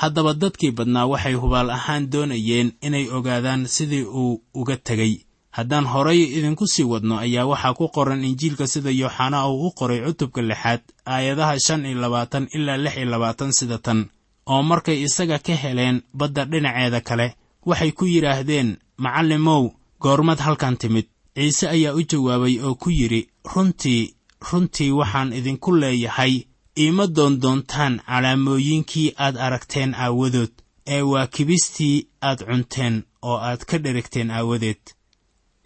Haddaba 0.00 0.32
dadkii 0.34 0.70
badnaa 0.78 1.06
waxay 1.12 1.34
hubaal 1.34 1.70
ahaan 1.70 2.10
doonayeen 2.12 2.72
inay 2.86 3.06
ogaadaan 3.10 3.66
sidii 3.66 4.02
uu 4.20 4.42
uga 4.54 4.76
tegey 4.76 5.14
haddaan 5.56 5.86
horay 5.92 6.20
idinku 6.38 6.66
sii 6.66 6.84
wadno 6.92 7.18
ayaa 7.18 7.46
waxaa 7.46 7.74
ku 7.74 7.88
qoran 7.88 8.24
injiilka 8.24 8.66
sida 8.66 8.90
yooxanaa 8.90 9.48
uu 9.48 9.66
u 9.66 9.70
qoray 9.78 10.00
cutubka 10.06 10.42
lixaad 10.42 10.80
aayadaha 11.06 11.58
shan 11.66 11.86
iyo 11.86 12.00
labaatan 12.00 12.48
ilaa 12.56 12.76
lix 12.76 12.96
iyo 12.96 13.04
labaatan 13.10 13.52
sida 13.52 13.78
tan 13.78 14.00
oo 14.46 14.62
markay 14.62 15.02
isaga 15.06 15.38
ka 15.38 15.54
heleen 15.62 16.02
badda 16.18 16.44
dhinaceeda 16.44 17.00
kale 17.00 17.26
waxay 17.66 17.92
ku 17.92 18.04
yidhaahdeen 18.06 18.76
macallimow 18.96 19.70
goormad 20.00 20.38
halkan 20.38 20.76
timid. 20.76 21.06
Ciise 21.34 21.68
ayaa 21.68 21.94
u 21.94 22.02
jawaabay 22.10 22.54
oo 22.66 22.74
ku 22.74 22.90
yidhi 22.90 23.28
runtii 23.54 24.14
runtii 24.52 24.90
waxaan 24.90 25.32
idinku 25.32 25.70
leeyahay 25.76 26.34
iima 26.82 27.06
doondoontaan 27.06 28.00
calaamooyinkii 28.06 29.12
aad 29.24 29.36
aragteen 29.36 29.94
aawadood 29.94 30.50
ee 30.86 31.02
waa 31.02 31.26
kibistii 31.26 32.06
aad 32.28 32.40
cunteen 32.48 32.94
oo 33.22 33.36
aad 33.48 33.60
ka 33.68 33.78
dheragteen 33.78 34.30
aawadeed 34.30 34.82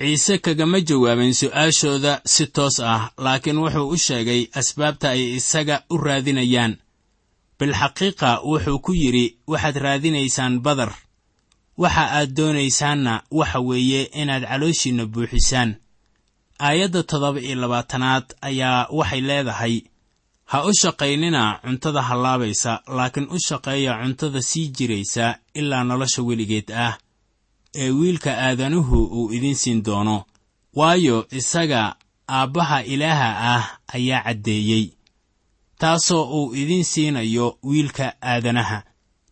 ciise 0.02 0.38
kagama 0.38 0.80
jawaabin 0.88 1.34
su'aashooda 1.40 2.12
si 2.34 2.44
toos 2.56 2.76
ah 2.80 3.02
laakiin 3.24 3.58
wuxuu 3.62 3.88
u 3.94 3.96
sheegay 4.06 4.42
asbaabta 4.60 5.06
ay 5.14 5.22
isaga 5.38 5.76
u 5.90 5.96
raadinayaan. 6.06 6.72
Bilxaqiiqa 7.58 8.30
wuxuu 8.50 8.78
ku 8.84 8.92
yidhi 9.02 9.26
waxaad 9.52 9.76
raadinaysaan 9.84 10.54
badar. 10.64 10.92
Waxa 11.82 12.04
aad 12.18 12.30
doonaysaanna 12.36 13.14
waxa 13.30 13.58
weeye 13.68 14.02
inaad 14.20 14.44
calooshiinna 14.50 15.04
buuxisaan. 15.12 15.70
Aayadda 16.66 17.02
toddoba 17.10 17.40
iyo 17.40 17.56
labaatanaad 17.62 18.26
ayaa 18.48 18.88
waxay 18.98 19.20
leedahay 19.28 19.74
ha 20.50 20.56
u 20.68 20.72
shaqaynina 20.80 21.42
cuntada 21.64 22.02
hallaabaysa 22.08 22.72
laakiin 22.96 23.26
u 23.30 23.38
shaqeeya 23.48 23.92
cuntada 24.02 24.40
sii 24.50 24.66
jiraysa 24.76 25.26
ilaa 25.54 25.84
nolosha 25.84 26.22
weligeed 26.28 26.68
ah 26.86 26.94
ee 27.74 27.90
wiilka 27.90 28.30
aadanuhu 28.38 28.98
uu 29.04 29.32
idiin 29.32 29.54
siin 29.54 29.82
doono. 29.82 30.24
Waayo 30.74 31.26
isaga 31.30 31.96
aabbaha 32.28 32.84
ilaaha 32.84 33.28
ah 33.54 33.64
ayaa 33.94 34.22
caddeeyey 34.24 34.90
taasoo 35.78 36.24
uu 36.38 36.54
idiin 36.54 36.84
siinayo 36.84 37.58
wiilka 37.62 38.14
aadanaha. 38.22 38.82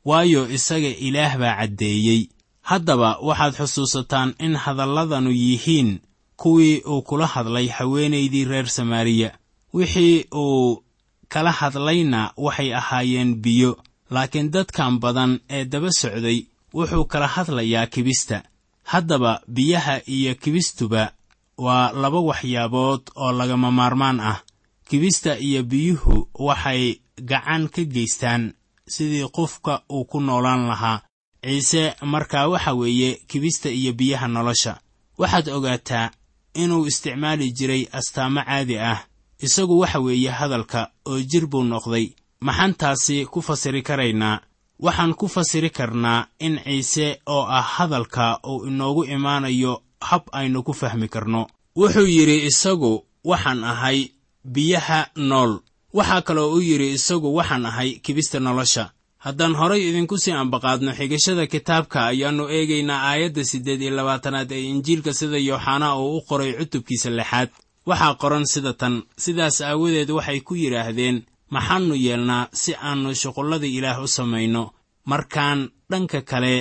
Waayo 0.05 0.50
isaga 0.50 0.88
ilaah 0.88 1.38
baa 1.38 1.57
caddeeyey. 1.57 2.29
Haddaba 2.62 3.18
waxaad 3.22 3.55
xusuusataan 3.55 4.35
in 4.38 4.57
hadalladanu 4.57 5.31
yihiin 5.31 5.98
kuwii 6.37 6.83
uu 6.87 7.03
kula 7.03 7.26
hadlay 7.26 7.68
haweenaydii 7.68 8.44
reer 8.44 8.68
samaariya. 8.68 9.31
Wixii 9.74 10.24
uu 10.35 10.83
kala 11.29 11.53
hadlayna 11.53 12.33
waxay 12.37 12.74
ahaayeen 12.74 13.35
biyo 13.35 13.79
laakiin 14.11 14.50
dadkan 14.50 14.98
badan 14.98 15.40
ee 15.50 15.64
daba 15.64 15.90
socday 15.92 16.38
wuxuu 16.75 17.05
kala 17.05 17.27
hadlayaa 17.27 17.87
kibista. 17.87 18.43
Haddaba 18.83 19.41
biyaha 19.49 20.01
iyo 20.07 20.35
kibistuba 20.35 21.13
waa 21.59 21.93
laba 21.93 22.21
waxyaabood 22.21 23.03
oo 23.17 23.33
lagama 23.33 23.71
maarmaan 23.71 24.21
ah. 24.21 24.43
Kibista 24.89 25.39
iyo 25.39 25.63
biyuhu 25.63 26.29
waxay 26.35 27.01
gacan 27.23 27.69
ka 27.69 27.83
geystaan 27.85 28.55
sidii 28.89 29.29
qofka 29.29 29.83
uu 29.93 30.05
ku 30.05 30.21
noolaan 30.21 30.67
lahaa. 30.69 31.03
Ciise 31.45 31.95
markaa 32.03 32.49
waxa 32.49 32.75
weeye 32.75 33.15
kibista 33.29 33.71
iyo 33.71 33.93
biyaha 33.93 34.29
nolosha. 34.29 34.81
Waxaad 35.19 35.49
ogaataa 35.49 36.11
inuu 36.55 36.87
isticmaali 36.87 37.53
jiray 37.53 37.87
astaamo 37.93 38.43
caadi 38.43 38.79
ah 38.79 38.99
isagu 39.43 39.79
waxa 39.79 40.01
weeye 40.01 40.31
hadalka 40.31 40.91
oo 41.07 41.21
jir 41.21 41.47
buu 41.47 41.65
noqday. 41.65 42.11
Maxaan 42.41 42.75
taasi 42.75 43.27
ku 43.27 43.43
fasiri 43.43 43.83
karaynaa 43.83 44.41
waxaan 44.85 45.14
ku 45.14 45.27
fasiri 45.29 45.71
karnaa 45.71 46.27
in 46.47 46.55
ciise 46.64 47.07
oo 47.27 47.45
ah 47.59 47.62
hadalka 47.75 48.40
uu 48.51 48.66
inoogu 48.66 49.05
imaanayo 49.05 49.83
hab 50.01 50.23
aynu 50.33 50.62
ku 50.62 50.73
fahmi 50.73 51.09
karno. 51.09 51.47
Wuxuu 51.77 52.07
yidhi 52.16 52.47
isagu 52.51 53.05
waxaan 53.25 53.64
ahay 53.64 53.99
biyaha 54.45 55.01
nool. 55.16 55.53
Waxaa 55.93 56.23
kaloo 56.23 56.53
uu 56.55 56.61
yidhi 56.62 56.88
isagu 56.99 57.29
waxaan 57.38 57.66
ahay 57.66 57.90
kibista 58.05 58.40
nolosha. 58.40 58.90
Haddaan 59.25 59.55
horay 59.61 59.83
idinku 59.88 60.16
sii 60.19 60.33
ambaqaadno 60.33 60.93
xigashada 60.99 61.47
kitaabka 61.47 61.99
ayaannu 62.11 62.45
eegaynaa 62.49 63.01
aayadda 63.11 63.45
siddeed 63.45 63.83
iyo 63.83 63.93
labaatanaad 63.99 64.53
ee 64.53 64.64
injiilka 64.73 65.12
sida 65.14 65.38
yooxanaa 65.38 65.97
uu 66.01 66.16
u 66.16 66.21
qoray 66.29 66.53
cutubkiisa 66.59 67.11
lixaad. 67.11 67.49
Waxaa 67.87 68.14
qoran 68.23 68.45
sida 68.53 68.73
tan 68.73 69.03
sidaas 69.25 69.61
aawadeed 69.61 70.11
waxay 70.11 70.40
ku 70.40 70.55
yidhaahdeen 70.62 71.16
maxaannu 71.51 71.95
yeelnaa 72.07 72.49
si 72.53 72.75
aannu 72.75 73.15
shuqullada 73.15 73.67
ilaah 73.67 73.99
u 74.03 74.09
samayno. 74.09 74.65
Markaan 75.11 75.71
dhanka 75.91 76.21
kale 76.31 76.55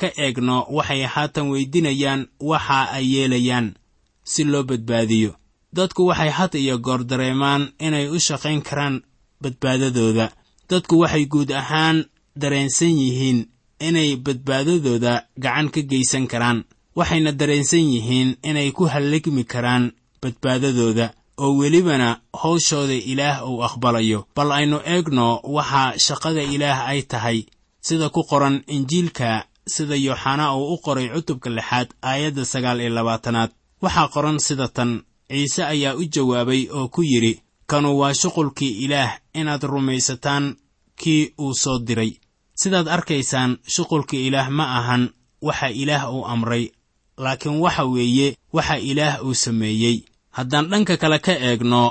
ka 0.00 0.08
eegno 0.24 0.56
waxay 0.76 1.02
haatan 1.14 1.46
weydinayaan 1.52 2.22
waxa 2.50 2.78
ay 2.96 3.04
yeelayaan 3.14 3.66
si 4.24 4.44
loo 4.44 4.62
badbaadiyo. 4.62 5.30
Dadku 5.76 6.06
waxay 6.06 6.30
had 6.38 6.54
iyo 6.54 6.78
goor 6.78 7.04
dareemaan 7.10 7.62
inay 7.86 8.06
u 8.08 8.18
shaqayn 8.26 8.62
karaan 8.68 9.02
badbaadadooda. 9.42 10.26
Dadku 10.70 10.94
waxay 11.02 11.24
guud 11.32 11.50
ahaan 11.50 12.04
dareensan 12.40 12.94
yihiin 13.02 13.38
inay 13.80 14.16
badbaadadooda 14.16 15.12
gacan 15.42 15.68
ka 15.74 15.80
geysan 15.90 16.26
karaan. 16.26 16.64
Waxayna 16.96 17.32
dareensan 17.32 17.84
yihiin 17.94 18.30
inay 18.42 18.70
ku 18.72 18.84
halligmi 18.92 19.44
karaan 19.44 19.92
badbaadadooda 20.22 21.06
oo 21.38 21.56
welibana 21.58 22.20
hawshooda 22.42 22.94
ilaah 22.94 23.48
uu 23.48 23.62
aqbalayo. 23.64 24.26
Bal 24.36 24.52
aynu 24.52 24.80
eegno 24.84 25.40
waxa 25.42 25.98
shaqada 25.98 26.42
ilaah 26.42 26.88
ay 26.88 27.02
tahay 27.02 27.38
sida 27.80 28.08
ku 28.08 28.22
qoran 28.30 28.62
injiilka 28.66 29.44
sida 29.66 29.96
yooxanaa 29.96 30.54
uu 30.56 30.74
u 30.74 30.78
qoray 30.84 31.08
cutubka 31.14 31.50
lixaad 31.50 31.88
aayadda 32.02 32.44
sagaal 32.44 32.80
iyo 32.80 32.90
labaatanaad. 32.90 33.50
Waxaa 33.82 34.08
qoran 34.14 34.38
sida 34.38 34.68
tan 34.68 35.02
ciise 35.30 35.62
ayaa 35.64 35.94
u 35.96 36.04
jawaabay 36.14 36.68
oo 36.70 36.88
ku 36.88 37.02
yidhi 37.02 37.40
kanu 37.66 37.98
waa 37.98 38.14
shuqulkii 38.14 38.72
ilaah 38.84 39.18
inaad 39.34 39.62
rumaysataan 39.62 40.56
kii 41.00 41.32
uu 41.38 41.54
soo 41.54 41.78
diray. 41.78 42.12
Sidaad 42.54 42.88
arkaysaan 42.88 43.58
shuqulka 43.74 44.16
ilaah 44.16 44.48
ma 44.50 44.64
ahan 44.78 45.10
waxa 45.42 45.68
ilaah 45.70 46.14
uu 46.14 46.24
amray 46.26 46.64
laakiin 47.18 47.58
waxa 47.64 47.84
weeye 47.84 48.36
waxa 48.52 48.76
ilaah 48.78 49.24
uu 49.26 49.34
sameeyey 49.34 49.96
haddaan 50.36 50.66
dhanka 50.70 50.94
kale 51.02 51.18
ka 51.26 51.32
eegno 51.48 51.82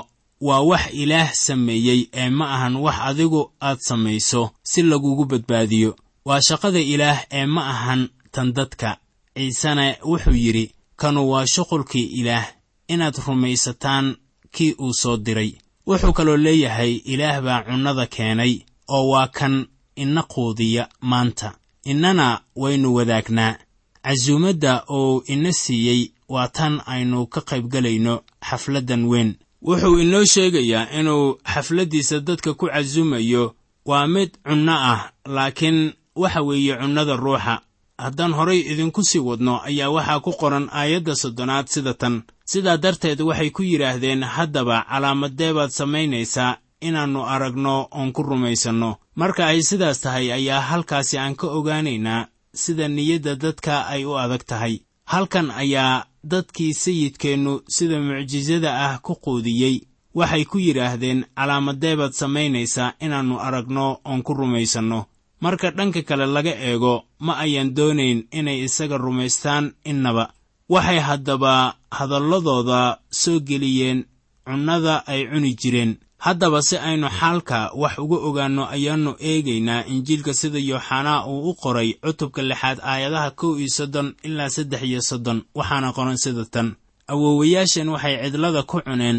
waa 0.46 0.60
wax 0.70 0.84
ilaah 1.02 1.30
sameeyey 1.46 2.00
ee 2.20 2.30
ma 2.38 2.44
ahan 2.56 2.74
wax 2.84 2.96
adigu 3.08 3.42
aad 3.68 3.78
samayso 3.88 4.42
si 4.70 4.82
lagugu 4.82 5.24
badbaadiyo. 5.30 5.90
Waa 6.24 6.40
shaqada 6.48 6.80
ilaah 6.94 7.18
ee 7.38 7.46
ma 7.54 7.62
ahan 7.74 8.02
tan 8.32 8.48
dadka. 8.56 8.90
Ciisena 9.36 9.84
wuxuu 10.10 10.36
yidhi 10.44 10.64
kanu 11.00 11.20
waa 11.30 11.46
shuqulkii 11.54 12.06
ilaah 12.20 12.46
inaad 12.88 13.16
rumaysataan 13.26 14.16
kii 14.54 14.72
uu 14.84 14.92
soo 15.00 15.16
diray. 15.16 15.52
Wuxuu 15.86 16.12
kaloo 16.12 16.36
leeyahay 16.36 16.92
ilaah 17.12 17.40
baa 17.46 17.62
cunnada 17.66 18.06
keenay 18.06 18.52
oo 18.88 19.08
waa 19.12 19.26
kan 19.28 19.66
ina 19.96 20.22
quudiya 20.22 20.88
maanta. 21.00 21.48
Innana 21.84 22.40
waynu 22.56 22.94
wadaagnaa 22.94 23.56
casuumadda 24.04 24.84
uu 24.90 25.22
ina 25.26 25.52
siiyey 25.52 26.08
waa 26.28 26.48
tan 26.48 26.80
aynu 26.86 27.26
ka 27.26 27.40
qaybgelayno 27.40 28.14
xafladdan 28.48 29.04
weyn. 29.04 29.34
Wuxuu 29.62 29.98
inoo 29.98 30.24
sheegayaa 30.24 30.90
inuu 31.00 31.38
xafladdiisa 31.52 32.20
dadka 32.20 32.54
ku 32.54 32.66
casuumayo 32.66 33.54
waa 33.86 34.06
mid 34.06 34.30
cunno 34.46 34.72
ah 34.92 35.10
laakiin 35.26 35.92
waxa 36.16 36.42
weeye 36.42 36.76
cunnada 36.76 37.16
ruuxa. 37.16 37.60
Haddaan 37.98 38.32
horay 38.32 38.60
idinku 38.60 39.02
sii 39.04 39.18
wadno 39.18 39.60
ayaa 39.64 39.90
waxaa 39.90 40.20
ku 40.20 40.32
qoran 40.32 40.68
aayadda 40.72 41.14
soddonaad 41.14 41.66
sida 41.68 41.94
tan. 41.94 42.22
Sidaa 42.44 42.76
darteed 42.76 43.20
waxay 43.20 43.50
ku 43.50 43.62
yidhaahdeen 43.62 44.22
haddaba 44.24 44.84
calaamadee 44.90 45.52
baad 45.52 45.70
samaynaysaa 45.70 46.56
inaannu 46.80 47.22
aragno 47.26 47.88
oon 47.90 48.12
ku 48.12 48.22
rumaysanno. 48.22 48.96
Marka 49.14 49.46
ay 49.46 49.62
sidaas 49.62 50.00
tahay 50.00 50.32
ayaa 50.32 50.60
halkaasi 50.60 51.18
aan 51.18 51.34
ka 51.36 51.46
ogaanaynaa 51.46 52.26
sida 52.54 52.88
niyadda 52.88 53.34
dadka 53.36 53.86
ay 53.86 54.04
u 54.04 54.18
adag 54.18 54.44
tahay. 54.46 54.80
Halkan 55.04 55.50
ayaa 55.50 56.04
dadkii 56.30 56.72
sayidkeennu 56.74 57.52
sida 57.68 58.00
mucjisada 58.00 58.70
ah 58.86 58.98
ku 59.02 59.14
quudiyey. 59.24 59.76
Waxay 60.14 60.44
ku 60.44 60.58
yidhaahdeen 60.58 61.24
calaamadee 61.36 61.96
baad 61.96 62.12
samaynaysaa 62.12 62.94
inaannu 63.00 63.38
aragno 63.46 63.98
oon 64.04 64.22
ku 64.22 64.34
rumaysanno. 64.34 65.04
Marka 65.40 65.70
dhanka 65.70 66.02
kale 66.02 66.26
laga 66.26 66.54
eego 66.68 67.04
ma 67.18 67.32
ayan 67.44 67.74
doonayn 67.76 68.24
inay 68.32 68.64
isaga 68.64 68.96
rumaystaan 68.98 69.72
innaba. 69.84 70.24
Waxay 70.68 70.98
haddaba 71.08 71.74
hadalladooda 71.90 72.98
soo 73.10 73.40
geliyeen 73.40 74.04
cunnada 74.46 74.94
ay 75.06 75.26
cuni 75.30 75.54
jireen 75.60 75.92
haddaba 76.24 76.62
si 76.68 76.76
aynu 76.88 77.08
xaalka 77.18 77.58
wax 77.82 77.94
uga 78.04 78.16
ogaanno 78.28 78.62
ayaannu 78.74 79.12
eegaynaa 79.30 79.84
injiilka 79.92 80.32
sida 80.40 80.58
yooxanaa 80.70 81.26
uu 81.32 81.50
u 81.50 81.54
qoray 81.62 81.90
cutubka 82.04 82.42
lixaad 82.50 82.78
aayadaha 82.90 83.30
kow 83.40 83.52
iyo 83.60 83.68
soddon 83.76 84.08
ilaa 84.26 84.50
saddex 84.56 84.82
iyo 84.82 85.00
soddon 85.02 85.38
waxaana 85.58 85.88
qoran 85.96 86.16
sida 86.24 86.44
tan. 86.54 86.68
Awoowayaashan 87.12 87.88
waxay 87.94 88.16
cidlada 88.30 88.62
ku 88.62 88.80
cuneen 88.86 89.18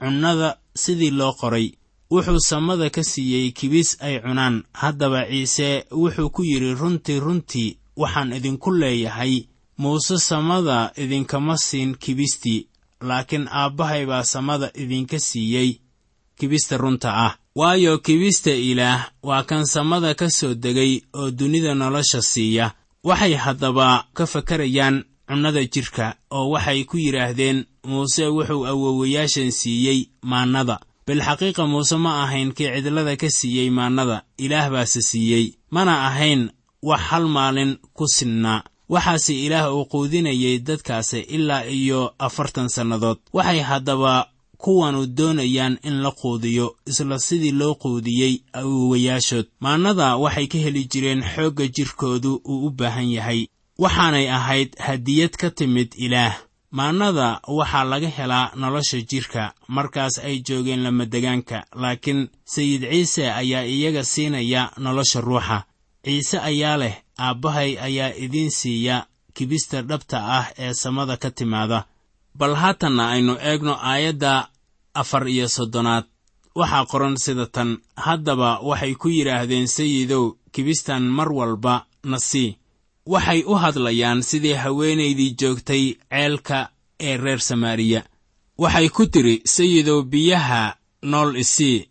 cunnada 0.00 0.48
sidii 0.82 1.10
loo 1.10 1.32
qoray. 1.40 1.66
Wuxuu 2.10 2.40
samada 2.40 2.90
ka 2.90 3.02
siiyey 3.04 3.52
kibis 3.52 3.96
ay 4.00 4.20
cunaan. 4.24 4.56
Haddaba 4.72 5.20
ciise 5.30 5.84
wuxuu 5.92 6.30
ku 6.30 6.42
yidhi 6.44 6.74
runtii 6.80 7.20
runtii 7.20 7.76
waxaan 7.96 8.32
idinku 8.32 8.70
leeyahay. 8.80 9.34
Muuse 9.78 10.16
samada 10.18 10.92
idinkama 10.96 11.56
siin 11.58 11.94
kibistii 12.02 12.66
laakiin 13.00 13.48
aabbahay 13.60 14.06
baa 14.06 14.24
samada 14.24 14.70
idinka 14.74 15.18
siiyey 15.18 15.70
kibista 16.38 16.76
runta 16.76 17.10
ah. 17.26 17.32
Waayo 17.54 17.98
kibista 17.98 18.50
ilaah 18.50 19.10
waa 19.22 19.42
kan 19.42 19.64
samada 19.66 20.14
ka 20.14 20.30
soo 20.30 20.54
degay 20.54 21.00
oo 21.14 21.30
dunida 21.30 21.74
nolosha 21.74 22.22
siiya. 22.22 22.72
Waxay 23.04 23.34
haddaba 23.34 24.04
ka 24.14 24.26
fakarayaan 24.26 25.04
cunnada 25.28 25.64
jidhka 25.64 26.14
oo 26.30 26.50
waxay 26.54 26.84
ku 26.84 26.96
yidhaahdeen 26.98 27.64
muuse 27.86 28.26
wuxuu 28.26 28.66
awoowayaashan 28.70 29.50
siiyey 29.50 30.00
maannada. 30.22 30.78
Bilxaqiiqa 31.06 31.66
muuse 31.66 31.96
ma 31.96 32.22
ahayn 32.24 32.52
kii 32.56 32.70
cidlada 32.74 33.16
ka 33.16 33.28
siiyey 33.30 33.70
maannada 33.70 34.22
ilaah 34.38 34.70
baase 34.70 35.00
siiyey. 35.02 35.54
Mana 35.70 36.06
ahayn 36.08 36.50
wax 36.82 37.00
hal 37.10 37.26
maalin 37.28 37.76
ku 37.96 38.04
sinnaa 38.06 38.62
waxaase 38.88 39.34
ilaah 39.46 39.74
uu 39.74 39.84
quudinayay 39.92 40.58
dadkaasi 40.58 41.20
ilaa 41.36 41.64
iyo 41.66 42.14
afartan 42.18 42.68
sannadood. 42.68 43.18
Waxay 43.32 43.60
haddaba 43.60 44.28
kuwanu 44.58 45.06
doonayaan 45.06 45.78
in 45.82 46.02
la 46.02 46.10
quudiyo 46.10 46.76
isla 46.86 47.18
sidii 47.18 47.52
loo 47.52 47.74
quudiyey 47.74 48.34
awoowayaashood. 48.52 49.46
Maannada 49.60 50.16
waxay 50.16 50.46
ka 50.46 50.58
heli 50.58 50.84
jireen 50.84 51.22
xoogga 51.34 51.66
jidhkoodu 51.76 52.32
uu 52.44 52.66
u 52.66 52.70
baahan 52.70 53.10
yahay. 53.16 53.46
Waxaanay 53.78 54.26
ahayd 54.30 54.70
hadiyad 54.78 55.30
ka 55.40 55.50
timid 55.50 55.94
ilaah. 55.96 56.34
Maannada 56.70 57.40
waxaa 57.48 57.84
laga 57.84 58.08
helaa 58.08 58.52
nolosha 58.56 59.00
jidhka 59.00 59.54
markaas 59.68 60.18
ay 60.18 60.40
joogeen 60.46 60.82
lamadegaanka 60.82 61.64
laakiin 61.74 62.28
sayid 62.44 62.82
ciise 62.90 63.30
ayaa 63.32 63.62
iyaga 63.64 64.04
siinaya 64.04 64.70
nolosha 64.78 65.20
ruuxa. 65.20 65.64
Ciise 66.04 66.38
ayaa 66.40 66.76
leh 66.76 66.94
aabbahay 67.18 67.78
ayaa 67.78 68.12
idiin 68.24 68.50
siiya 68.50 69.06
kibista 69.34 69.82
dhabta 69.82 70.18
ah 70.38 70.46
ee 70.58 70.74
samada 70.74 71.16
ka 71.16 71.30
timaada 71.30 71.84
bal 72.38 72.54
haatanna 72.62 73.04
aynu 73.14 73.34
eegno 73.50 73.74
aayadda 73.90 74.48
afar 75.00 75.28
iyo 75.28 75.48
soddonaad. 75.48 76.04
Waxaa 76.58 76.84
qoran 76.90 77.16
sida 77.24 77.46
tan 77.46 77.70
haddaba 77.96 78.50
waxay 78.68 78.94
ku 79.00 79.08
yidhaahdeen 79.08 79.66
sayidow 79.76 80.24
kibistan 80.52 81.02
mar 81.16 81.28
walba 81.38 81.74
na 82.10 82.18
sii 82.18 82.56
waxay 83.06 83.40
u 83.46 83.54
hadlayaan 83.62 84.22
sidii 84.22 84.56
haweenaydii 84.62 85.34
joogtay 85.40 85.84
ceelka 86.10 86.58
ee 87.00 87.16
reer 87.16 87.40
samaariya. 87.40 88.00
Waxay 88.58 88.88
ku 88.88 89.06
tidhi 89.06 89.34
sayidow 89.54 90.02
biyaha 90.02 90.76
nool 91.02 91.36
isii 91.36 91.88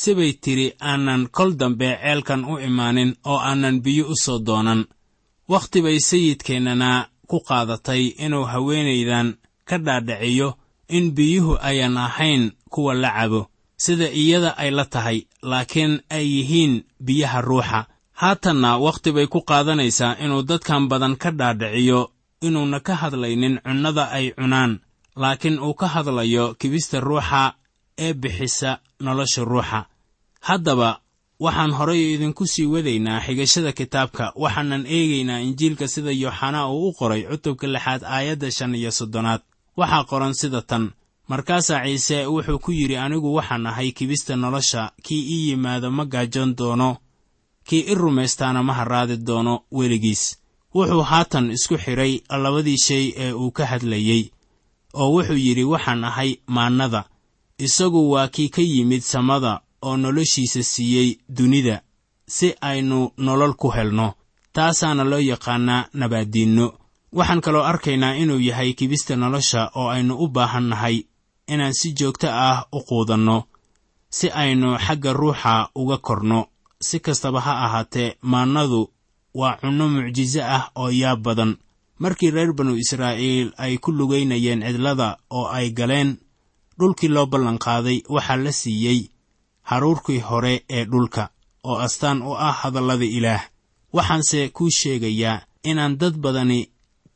sibay 0.00 0.32
tidhi 0.32 0.66
aanan 0.80 1.22
kol 1.36 1.50
dambe 1.60 1.88
ceelkan 2.02 2.44
u 2.44 2.58
imaanin 2.68 3.10
oo 3.24 3.38
aanan 3.38 3.80
biyo 3.84 4.04
u 4.12 4.16
soo 4.24 4.38
doonan. 4.46 4.84
Wakhti 5.48 5.82
bay 5.82 5.98
sayidkeennana 6.00 7.08
ku 7.30 7.40
qaadatay 7.48 8.02
inuu 8.24 8.44
haweenaydan 8.52 9.28
ka 9.68 9.76
dhaadhiciyo 9.78 10.48
in 10.88 11.10
biyuhu 11.16 11.58
ayan 11.60 11.96
ahayn 11.96 12.50
kuwa 12.72 12.94
la 12.94 13.10
cabo 13.10 13.40
sida 13.76 14.08
iyada 14.10 14.50
ay 14.62 14.70
la 14.70 14.84
tahay 14.84 15.18
laakiin 15.42 16.00
ay 16.10 16.24
yihiin 16.34 16.74
biyaha 17.00 17.40
ruuxa. 17.40 17.80
Haatanna 18.12 18.70
wakhti 18.78 19.10
bay 19.12 19.26
ku 19.26 19.40
qaadanaysaa 19.42 20.16
inuu 20.24 20.42
dadkan 20.42 20.88
badan 20.90 21.16
ka 21.22 21.30
dhaadhiciyo 21.30 22.00
inuuna 22.46 22.80
ka 22.80 22.94
hadlaynin 22.94 23.58
cunnada 23.64 24.04
ay 24.10 24.30
cunaan 24.38 24.72
laakiin 25.16 25.58
uu 25.58 25.74
ka 25.74 25.86
hadlayo 25.94 26.54
kibista 26.54 27.00
ruuxa 27.00 27.54
ee 27.98 28.12
bixisa 28.14 28.78
nolosha 29.00 29.44
ruuxa. 29.44 29.80
Haddaba 30.40 31.00
waxaan 31.40 31.72
horay 31.78 32.14
idinku 32.14 32.46
sii 32.46 32.66
wadaynaa 32.66 33.20
xigashada 33.26 33.72
kitaabka 33.72 34.32
waxaanan 34.42 34.86
eegaynaa 34.86 35.40
injiilka 35.46 35.88
sida 35.88 36.10
yooxanaa 36.22 36.68
uu 36.70 36.88
u 36.88 36.92
qoray 36.98 37.22
cutubka 37.30 37.66
lixaad 37.66 38.02
aayadda 38.04 38.50
shan 38.50 38.74
iyo 38.74 38.90
soddonaad 38.90 39.40
waxaa 39.76 40.04
qoran 40.10 40.34
sida 40.34 40.62
tan 40.62 40.84
markaasaa 41.28 41.84
ciise 41.84 42.26
wuxuu 42.26 42.58
ku 42.58 42.72
yidhi 42.72 42.96
anigu 42.96 43.34
waxaan 43.34 43.66
ahay 43.66 43.92
kibista 43.92 44.36
nolosha 44.36 44.92
kii 45.02 45.22
ii 45.34 45.48
yimaado 45.48 45.90
ma 45.90 46.04
gaajoon 46.04 46.56
doono 46.58 46.96
kii 47.68 47.80
i 47.92 47.94
rumaystaana 47.94 48.62
ma 48.62 48.72
harraadi 48.74 49.16
doono 49.16 49.54
weligiis 49.72 50.22
wuxuu 50.74 51.02
haatan 51.02 51.50
isku 51.50 51.76
xidhay 51.84 52.20
labadii 52.42 52.78
shay 52.86 53.04
ee 53.16 53.32
uu 53.32 53.50
ka 53.50 53.66
hadlayey 53.66 54.22
oo 54.94 55.08
wuxuu 55.14 55.36
yidhi 55.46 55.64
waxaan 55.64 56.04
ahay 56.04 56.30
maannada 56.46 57.04
isagu 57.58 58.10
waa 58.10 58.28
kii 58.28 58.48
ka 58.48 58.62
yimid 58.62 59.00
samada 59.02 59.60
oo 59.82 59.96
noloshiisa 59.96 60.62
siiyey 60.62 61.18
dunida 61.28 61.82
si 62.28 62.54
aynu 62.60 63.10
nolol 63.16 63.54
ku 63.54 63.70
helno 63.70 64.14
taasaana 64.52 65.04
loo 65.04 65.18
yaqaannaa 65.20 65.86
nabaaddiinno 66.00 66.66
waxaan 67.12 67.40
kaloo 67.40 67.62
arkaynaa 67.62 68.14
inuu 68.22 68.38
yahay 68.48 68.72
kibista 68.72 69.16
nolosha 69.16 69.70
oo 69.74 69.88
aynu 69.88 70.14
u 70.24 70.28
baahan 70.28 70.68
nahay 70.68 70.96
inaan 71.48 71.74
si 71.74 71.92
joogto 71.98 72.28
ah 72.30 72.66
u 72.72 72.80
quudanno 72.88 73.44
si 74.10 74.30
aynu 74.30 74.78
xagga 74.86 75.12
ruuxa 75.12 75.68
uga 75.74 75.98
korno. 75.98 76.46
Si 76.80 77.00
kastaba 77.00 77.40
ha 77.40 77.52
ahaatee 77.64 78.16
maannadu 78.22 78.90
waa 79.34 79.56
cunno 79.60 79.88
mucjiso 79.88 80.42
ah 80.56 80.70
oo 80.76 80.90
yaab 80.90 81.22
badan. 81.22 81.56
Markii 81.98 82.30
reer 82.30 82.52
banu 82.52 82.74
israa'iil 82.76 83.52
ay 83.56 83.78
ku 83.78 83.92
lugaynayeen 83.92 84.62
cidlada 84.66 85.18
oo 85.30 85.46
ay 85.46 85.70
galeen 85.70 86.10
dhulkii 86.78 87.08
loo 87.08 87.26
ballanqaaday 87.26 87.98
waxaa 88.08 88.36
la 88.36 88.52
siiyey 88.52 89.00
haruurkii 89.62 90.20
hore 90.20 90.64
ee 90.70 90.84
dhulka 90.84 91.30
oo 91.64 91.76
astaan 91.78 92.22
u 92.22 92.32
ah 92.36 92.52
hadallada 92.62 93.04
ilaah. 93.04 93.42
Waxaanse 93.92 94.48
kuu 94.48 94.70
sheegayaa 94.70 95.40
inaan 95.64 95.98
dad 96.00 96.14
badani 96.18 96.68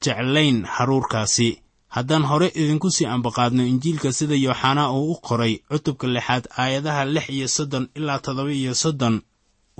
jeclayn 0.04 0.64
haruurkaasi. 0.64 1.48
Haddaan 1.88 2.24
hore 2.30 2.48
idinku 2.54 2.90
sii 2.90 3.06
ambaqaadno 3.06 3.62
injiilka 3.66 4.12
sida 4.12 4.34
yooxanaa 4.34 4.90
uu 4.92 5.12
u 5.12 5.20
qoray 5.26 5.54
cutubka 5.70 6.06
lixaad 6.14 6.44
aayadaha 6.58 7.04
lix 7.04 7.26
iyo 7.36 7.48
soddon 7.48 7.88
ilaa 7.94 8.18
toddoba 8.18 8.52
iyo 8.52 8.74
soddon 8.74 9.22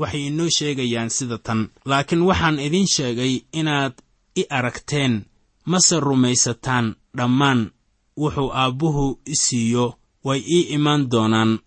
waxay 0.00 0.26
inoo 0.26 0.48
sheegayaan 0.56 1.10
sida 1.16 1.38
tan. 1.38 1.60
Laakiin 1.84 2.22
waxaan 2.28 2.58
idiin 2.66 2.86
sheegay 2.94 3.32
inaad 3.52 3.92
i 4.40 4.42
aragteen 4.50 5.14
mase 5.64 6.00
rumaysataan 6.00 6.86
dhammaan 7.16 7.60
wuxuu 8.20 8.50
aabbuhu 8.62 9.06
i 9.26 9.34
siiyo 9.44 9.86
way 10.24 10.40
ii 10.56 10.62
imaan 10.76 11.10
doonaan 11.10 11.58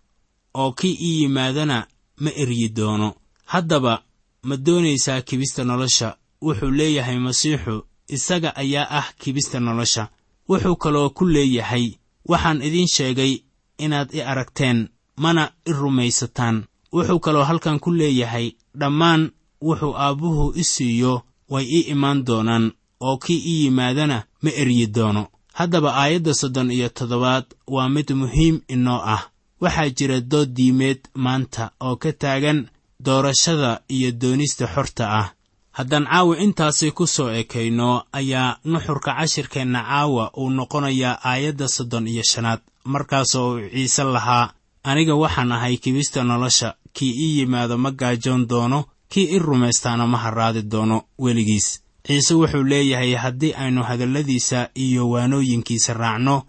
oo 0.54 0.72
kii 0.80 0.96
ii 1.08 1.22
yimaadana 1.22 1.88
ma 2.24 2.30
eryi 2.42 2.70
doono. 2.78 3.10
Haddaba 3.46 4.04
ma 4.44 4.56
doonaysaa 4.66 5.22
kibista 5.22 5.64
nolosha 5.64 6.18
wuxuu 6.42 6.72
leeyahay 6.72 7.20
masiixu 7.20 7.76
isaga 8.10 8.56
ayaa 8.56 8.88
ah 9.00 9.08
kibista 9.20 9.60
nolosha. 9.60 10.08
Wuxuu 10.50 10.76
kaloo 10.76 11.10
ku 11.10 11.26
leeyahay 11.26 11.86
waxaan 12.30 12.62
idiin 12.62 12.88
sheegay 12.88 13.34
inaad 13.78 14.10
i 14.14 14.22
aragteen 14.22 14.90
mana 15.18 15.52
i 15.66 15.72
rumaysataan. 15.74 16.64
Wuxuu 16.94 17.20
kaloo 17.20 17.44
halkan 17.44 17.80
ku 17.80 17.92
leeyahay 17.92 18.48
dhammaan 18.80 19.32
wuxuu 19.62 19.94
aabbuhu 19.98 20.54
i 20.56 20.64
siiyo 20.64 21.22
way 21.50 21.66
ii 21.66 21.82
imaan 21.94 22.26
doonaan 22.26 22.72
oo 23.00 23.18
kii 23.18 23.42
ii 23.46 23.64
yimaadana 23.64 24.24
ma 24.42 24.50
eryi 24.62 24.88
doono. 24.88 25.28
Haddaba 25.54 25.90
aayadda 25.96 26.34
soddon 26.34 26.72
iyo 26.72 26.90
toddobaad 26.90 27.46
waa 27.68 27.90
mid 27.90 28.10
muhiim 28.14 28.62
inoo 28.68 29.02
ah. 29.16 29.22
Waxaa 29.62 29.90
jira 29.90 30.20
dood 30.22 30.50
diimeed 30.58 31.00
maanta 31.14 31.72
oo 31.80 31.96
ka 31.96 32.12
taagan 32.14 32.68
doorashada 33.06 33.82
iyo 33.88 34.12
doonista 34.12 34.68
xorta 34.68 35.06
ah 35.20 35.28
haddaan 35.78 36.06
caawa 36.06 36.38
intaasi 36.38 36.92
ku 36.92 37.08
soo 37.08 37.30
ekayno 37.32 38.04
ayaa 38.14 38.58
nuxurka 38.66 39.12
cashirkeenna 39.20 39.82
caawa 39.90 40.32
uu 40.38 40.50
noqonayaa 40.50 41.20
aayadda 41.24 41.68
soddon 41.68 42.08
iyo 42.08 42.24
shanaad. 42.32 42.60
Markaasoo 42.84 43.54
uu 43.54 43.70
ciise 43.74 44.04
lahaa 44.04 44.52
aniga 44.84 45.16
waxaan 45.16 45.52
ahay 45.52 45.78
kibista 45.78 46.24
nolosha 46.24 46.74
kii 46.94 47.14
ii 47.26 47.38
yimaado 47.40 47.78
ma 47.78 47.92
gaajoon 47.92 48.48
doono 48.48 48.86
kii 49.10 49.28
i 49.36 49.40
rumaystaana 49.40 50.08
ma 50.08 50.18
harraadi 50.18 50.62
doono 50.62 51.04
weligiis. 51.20 51.82
Ciise 52.08 52.34
wuxuu 52.34 52.64
leeyahay 52.64 53.14
haddii 53.16 53.54
aynu 53.54 53.84
hadalladiisa 53.84 54.70
iyo 54.76 55.10
waanooyinkiisa 55.10 55.94
raacno 55.94 56.44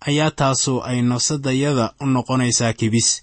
ayaa 0.00 0.30
taasu 0.30 0.82
ay 0.84 1.02
nafsadayada 1.02 1.92
u 2.00 2.06
noqonaysaa 2.06 2.72
kibis 2.72 3.22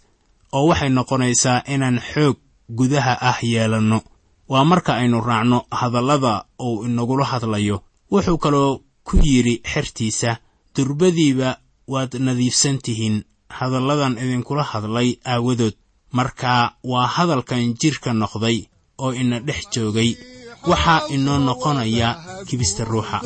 oo 0.53 0.65
waxay 0.67 0.89
noqonaysaa 0.89 1.63
inaan 1.73 1.99
xoog 2.13 2.37
gudaha 2.77 3.17
ah 3.21 3.37
yeelanno 3.43 4.01
waa 4.51 4.63
marka 4.71 4.91
aynu 5.01 5.17
raacno 5.29 5.57
hadallada 5.79 6.33
uu 6.67 6.83
inagula 6.87 7.25
hadlayo. 7.31 7.77
Wuxuu 8.11 8.37
kaloo 8.43 8.71
ku 9.07 9.13
yidhi 9.27 9.55
xertiisa 9.71 10.31
durbadiiba 10.75 11.49
waad 11.93 12.11
nadiifsan 12.25 12.77
tihiin. 12.85 13.17
Hadalladan 13.57 14.13
idinkula 14.23 14.63
hadlay 14.71 15.09
aawadood. 15.31 15.75
Marka 16.17 16.51
waa 16.91 17.07
hadalkan 17.15 17.63
jidhka 17.81 18.09
noqday 18.21 18.57
oo 19.03 19.11
ina 19.21 19.37
dhex 19.47 19.61
joogay. 19.73 20.11
Waxaa 20.69 20.99
inoo 21.15 21.39
noqonaya 21.47 22.09
kibista 22.47 22.83
ruuxa 22.91 23.17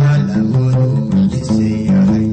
waa 0.00 0.18
lagoodu 0.28 0.84
majisyahay 1.12 2.26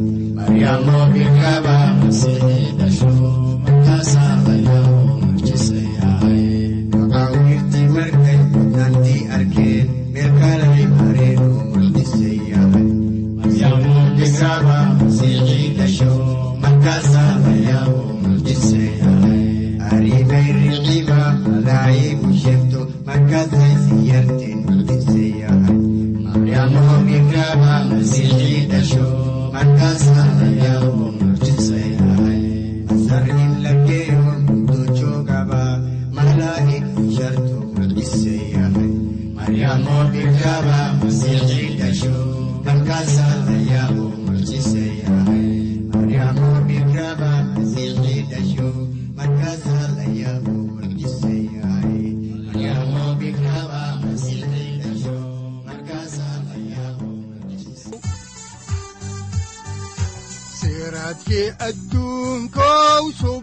siraadkii 60.60 61.48
adduunkow 61.68 63.04
subanaha 63.20 63.43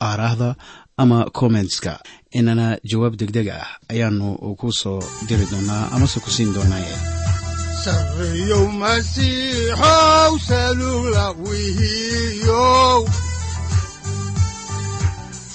aaraahda 0.00 0.54
ama 0.96 1.18
kommentska 1.38 1.98
inana 2.38 2.78
jawaab 2.90 3.14
degdeg 3.20 3.48
ah 3.48 3.68
ayaanu 3.92 4.28
ku 4.60 4.68
soo 4.72 5.00
diri 5.28 5.46
doonaa 5.50 5.90
amase 5.94 6.18
ku 6.24 6.30
siin 6.30 6.54
wihiyow 11.44 13.00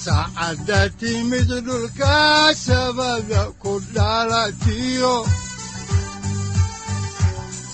saacadda 0.04 0.90
timid 1.00 1.50
dhulka 1.66 2.54
sabada 2.66 3.42
ku 3.62 3.80
dhalatiyo 3.96 5.16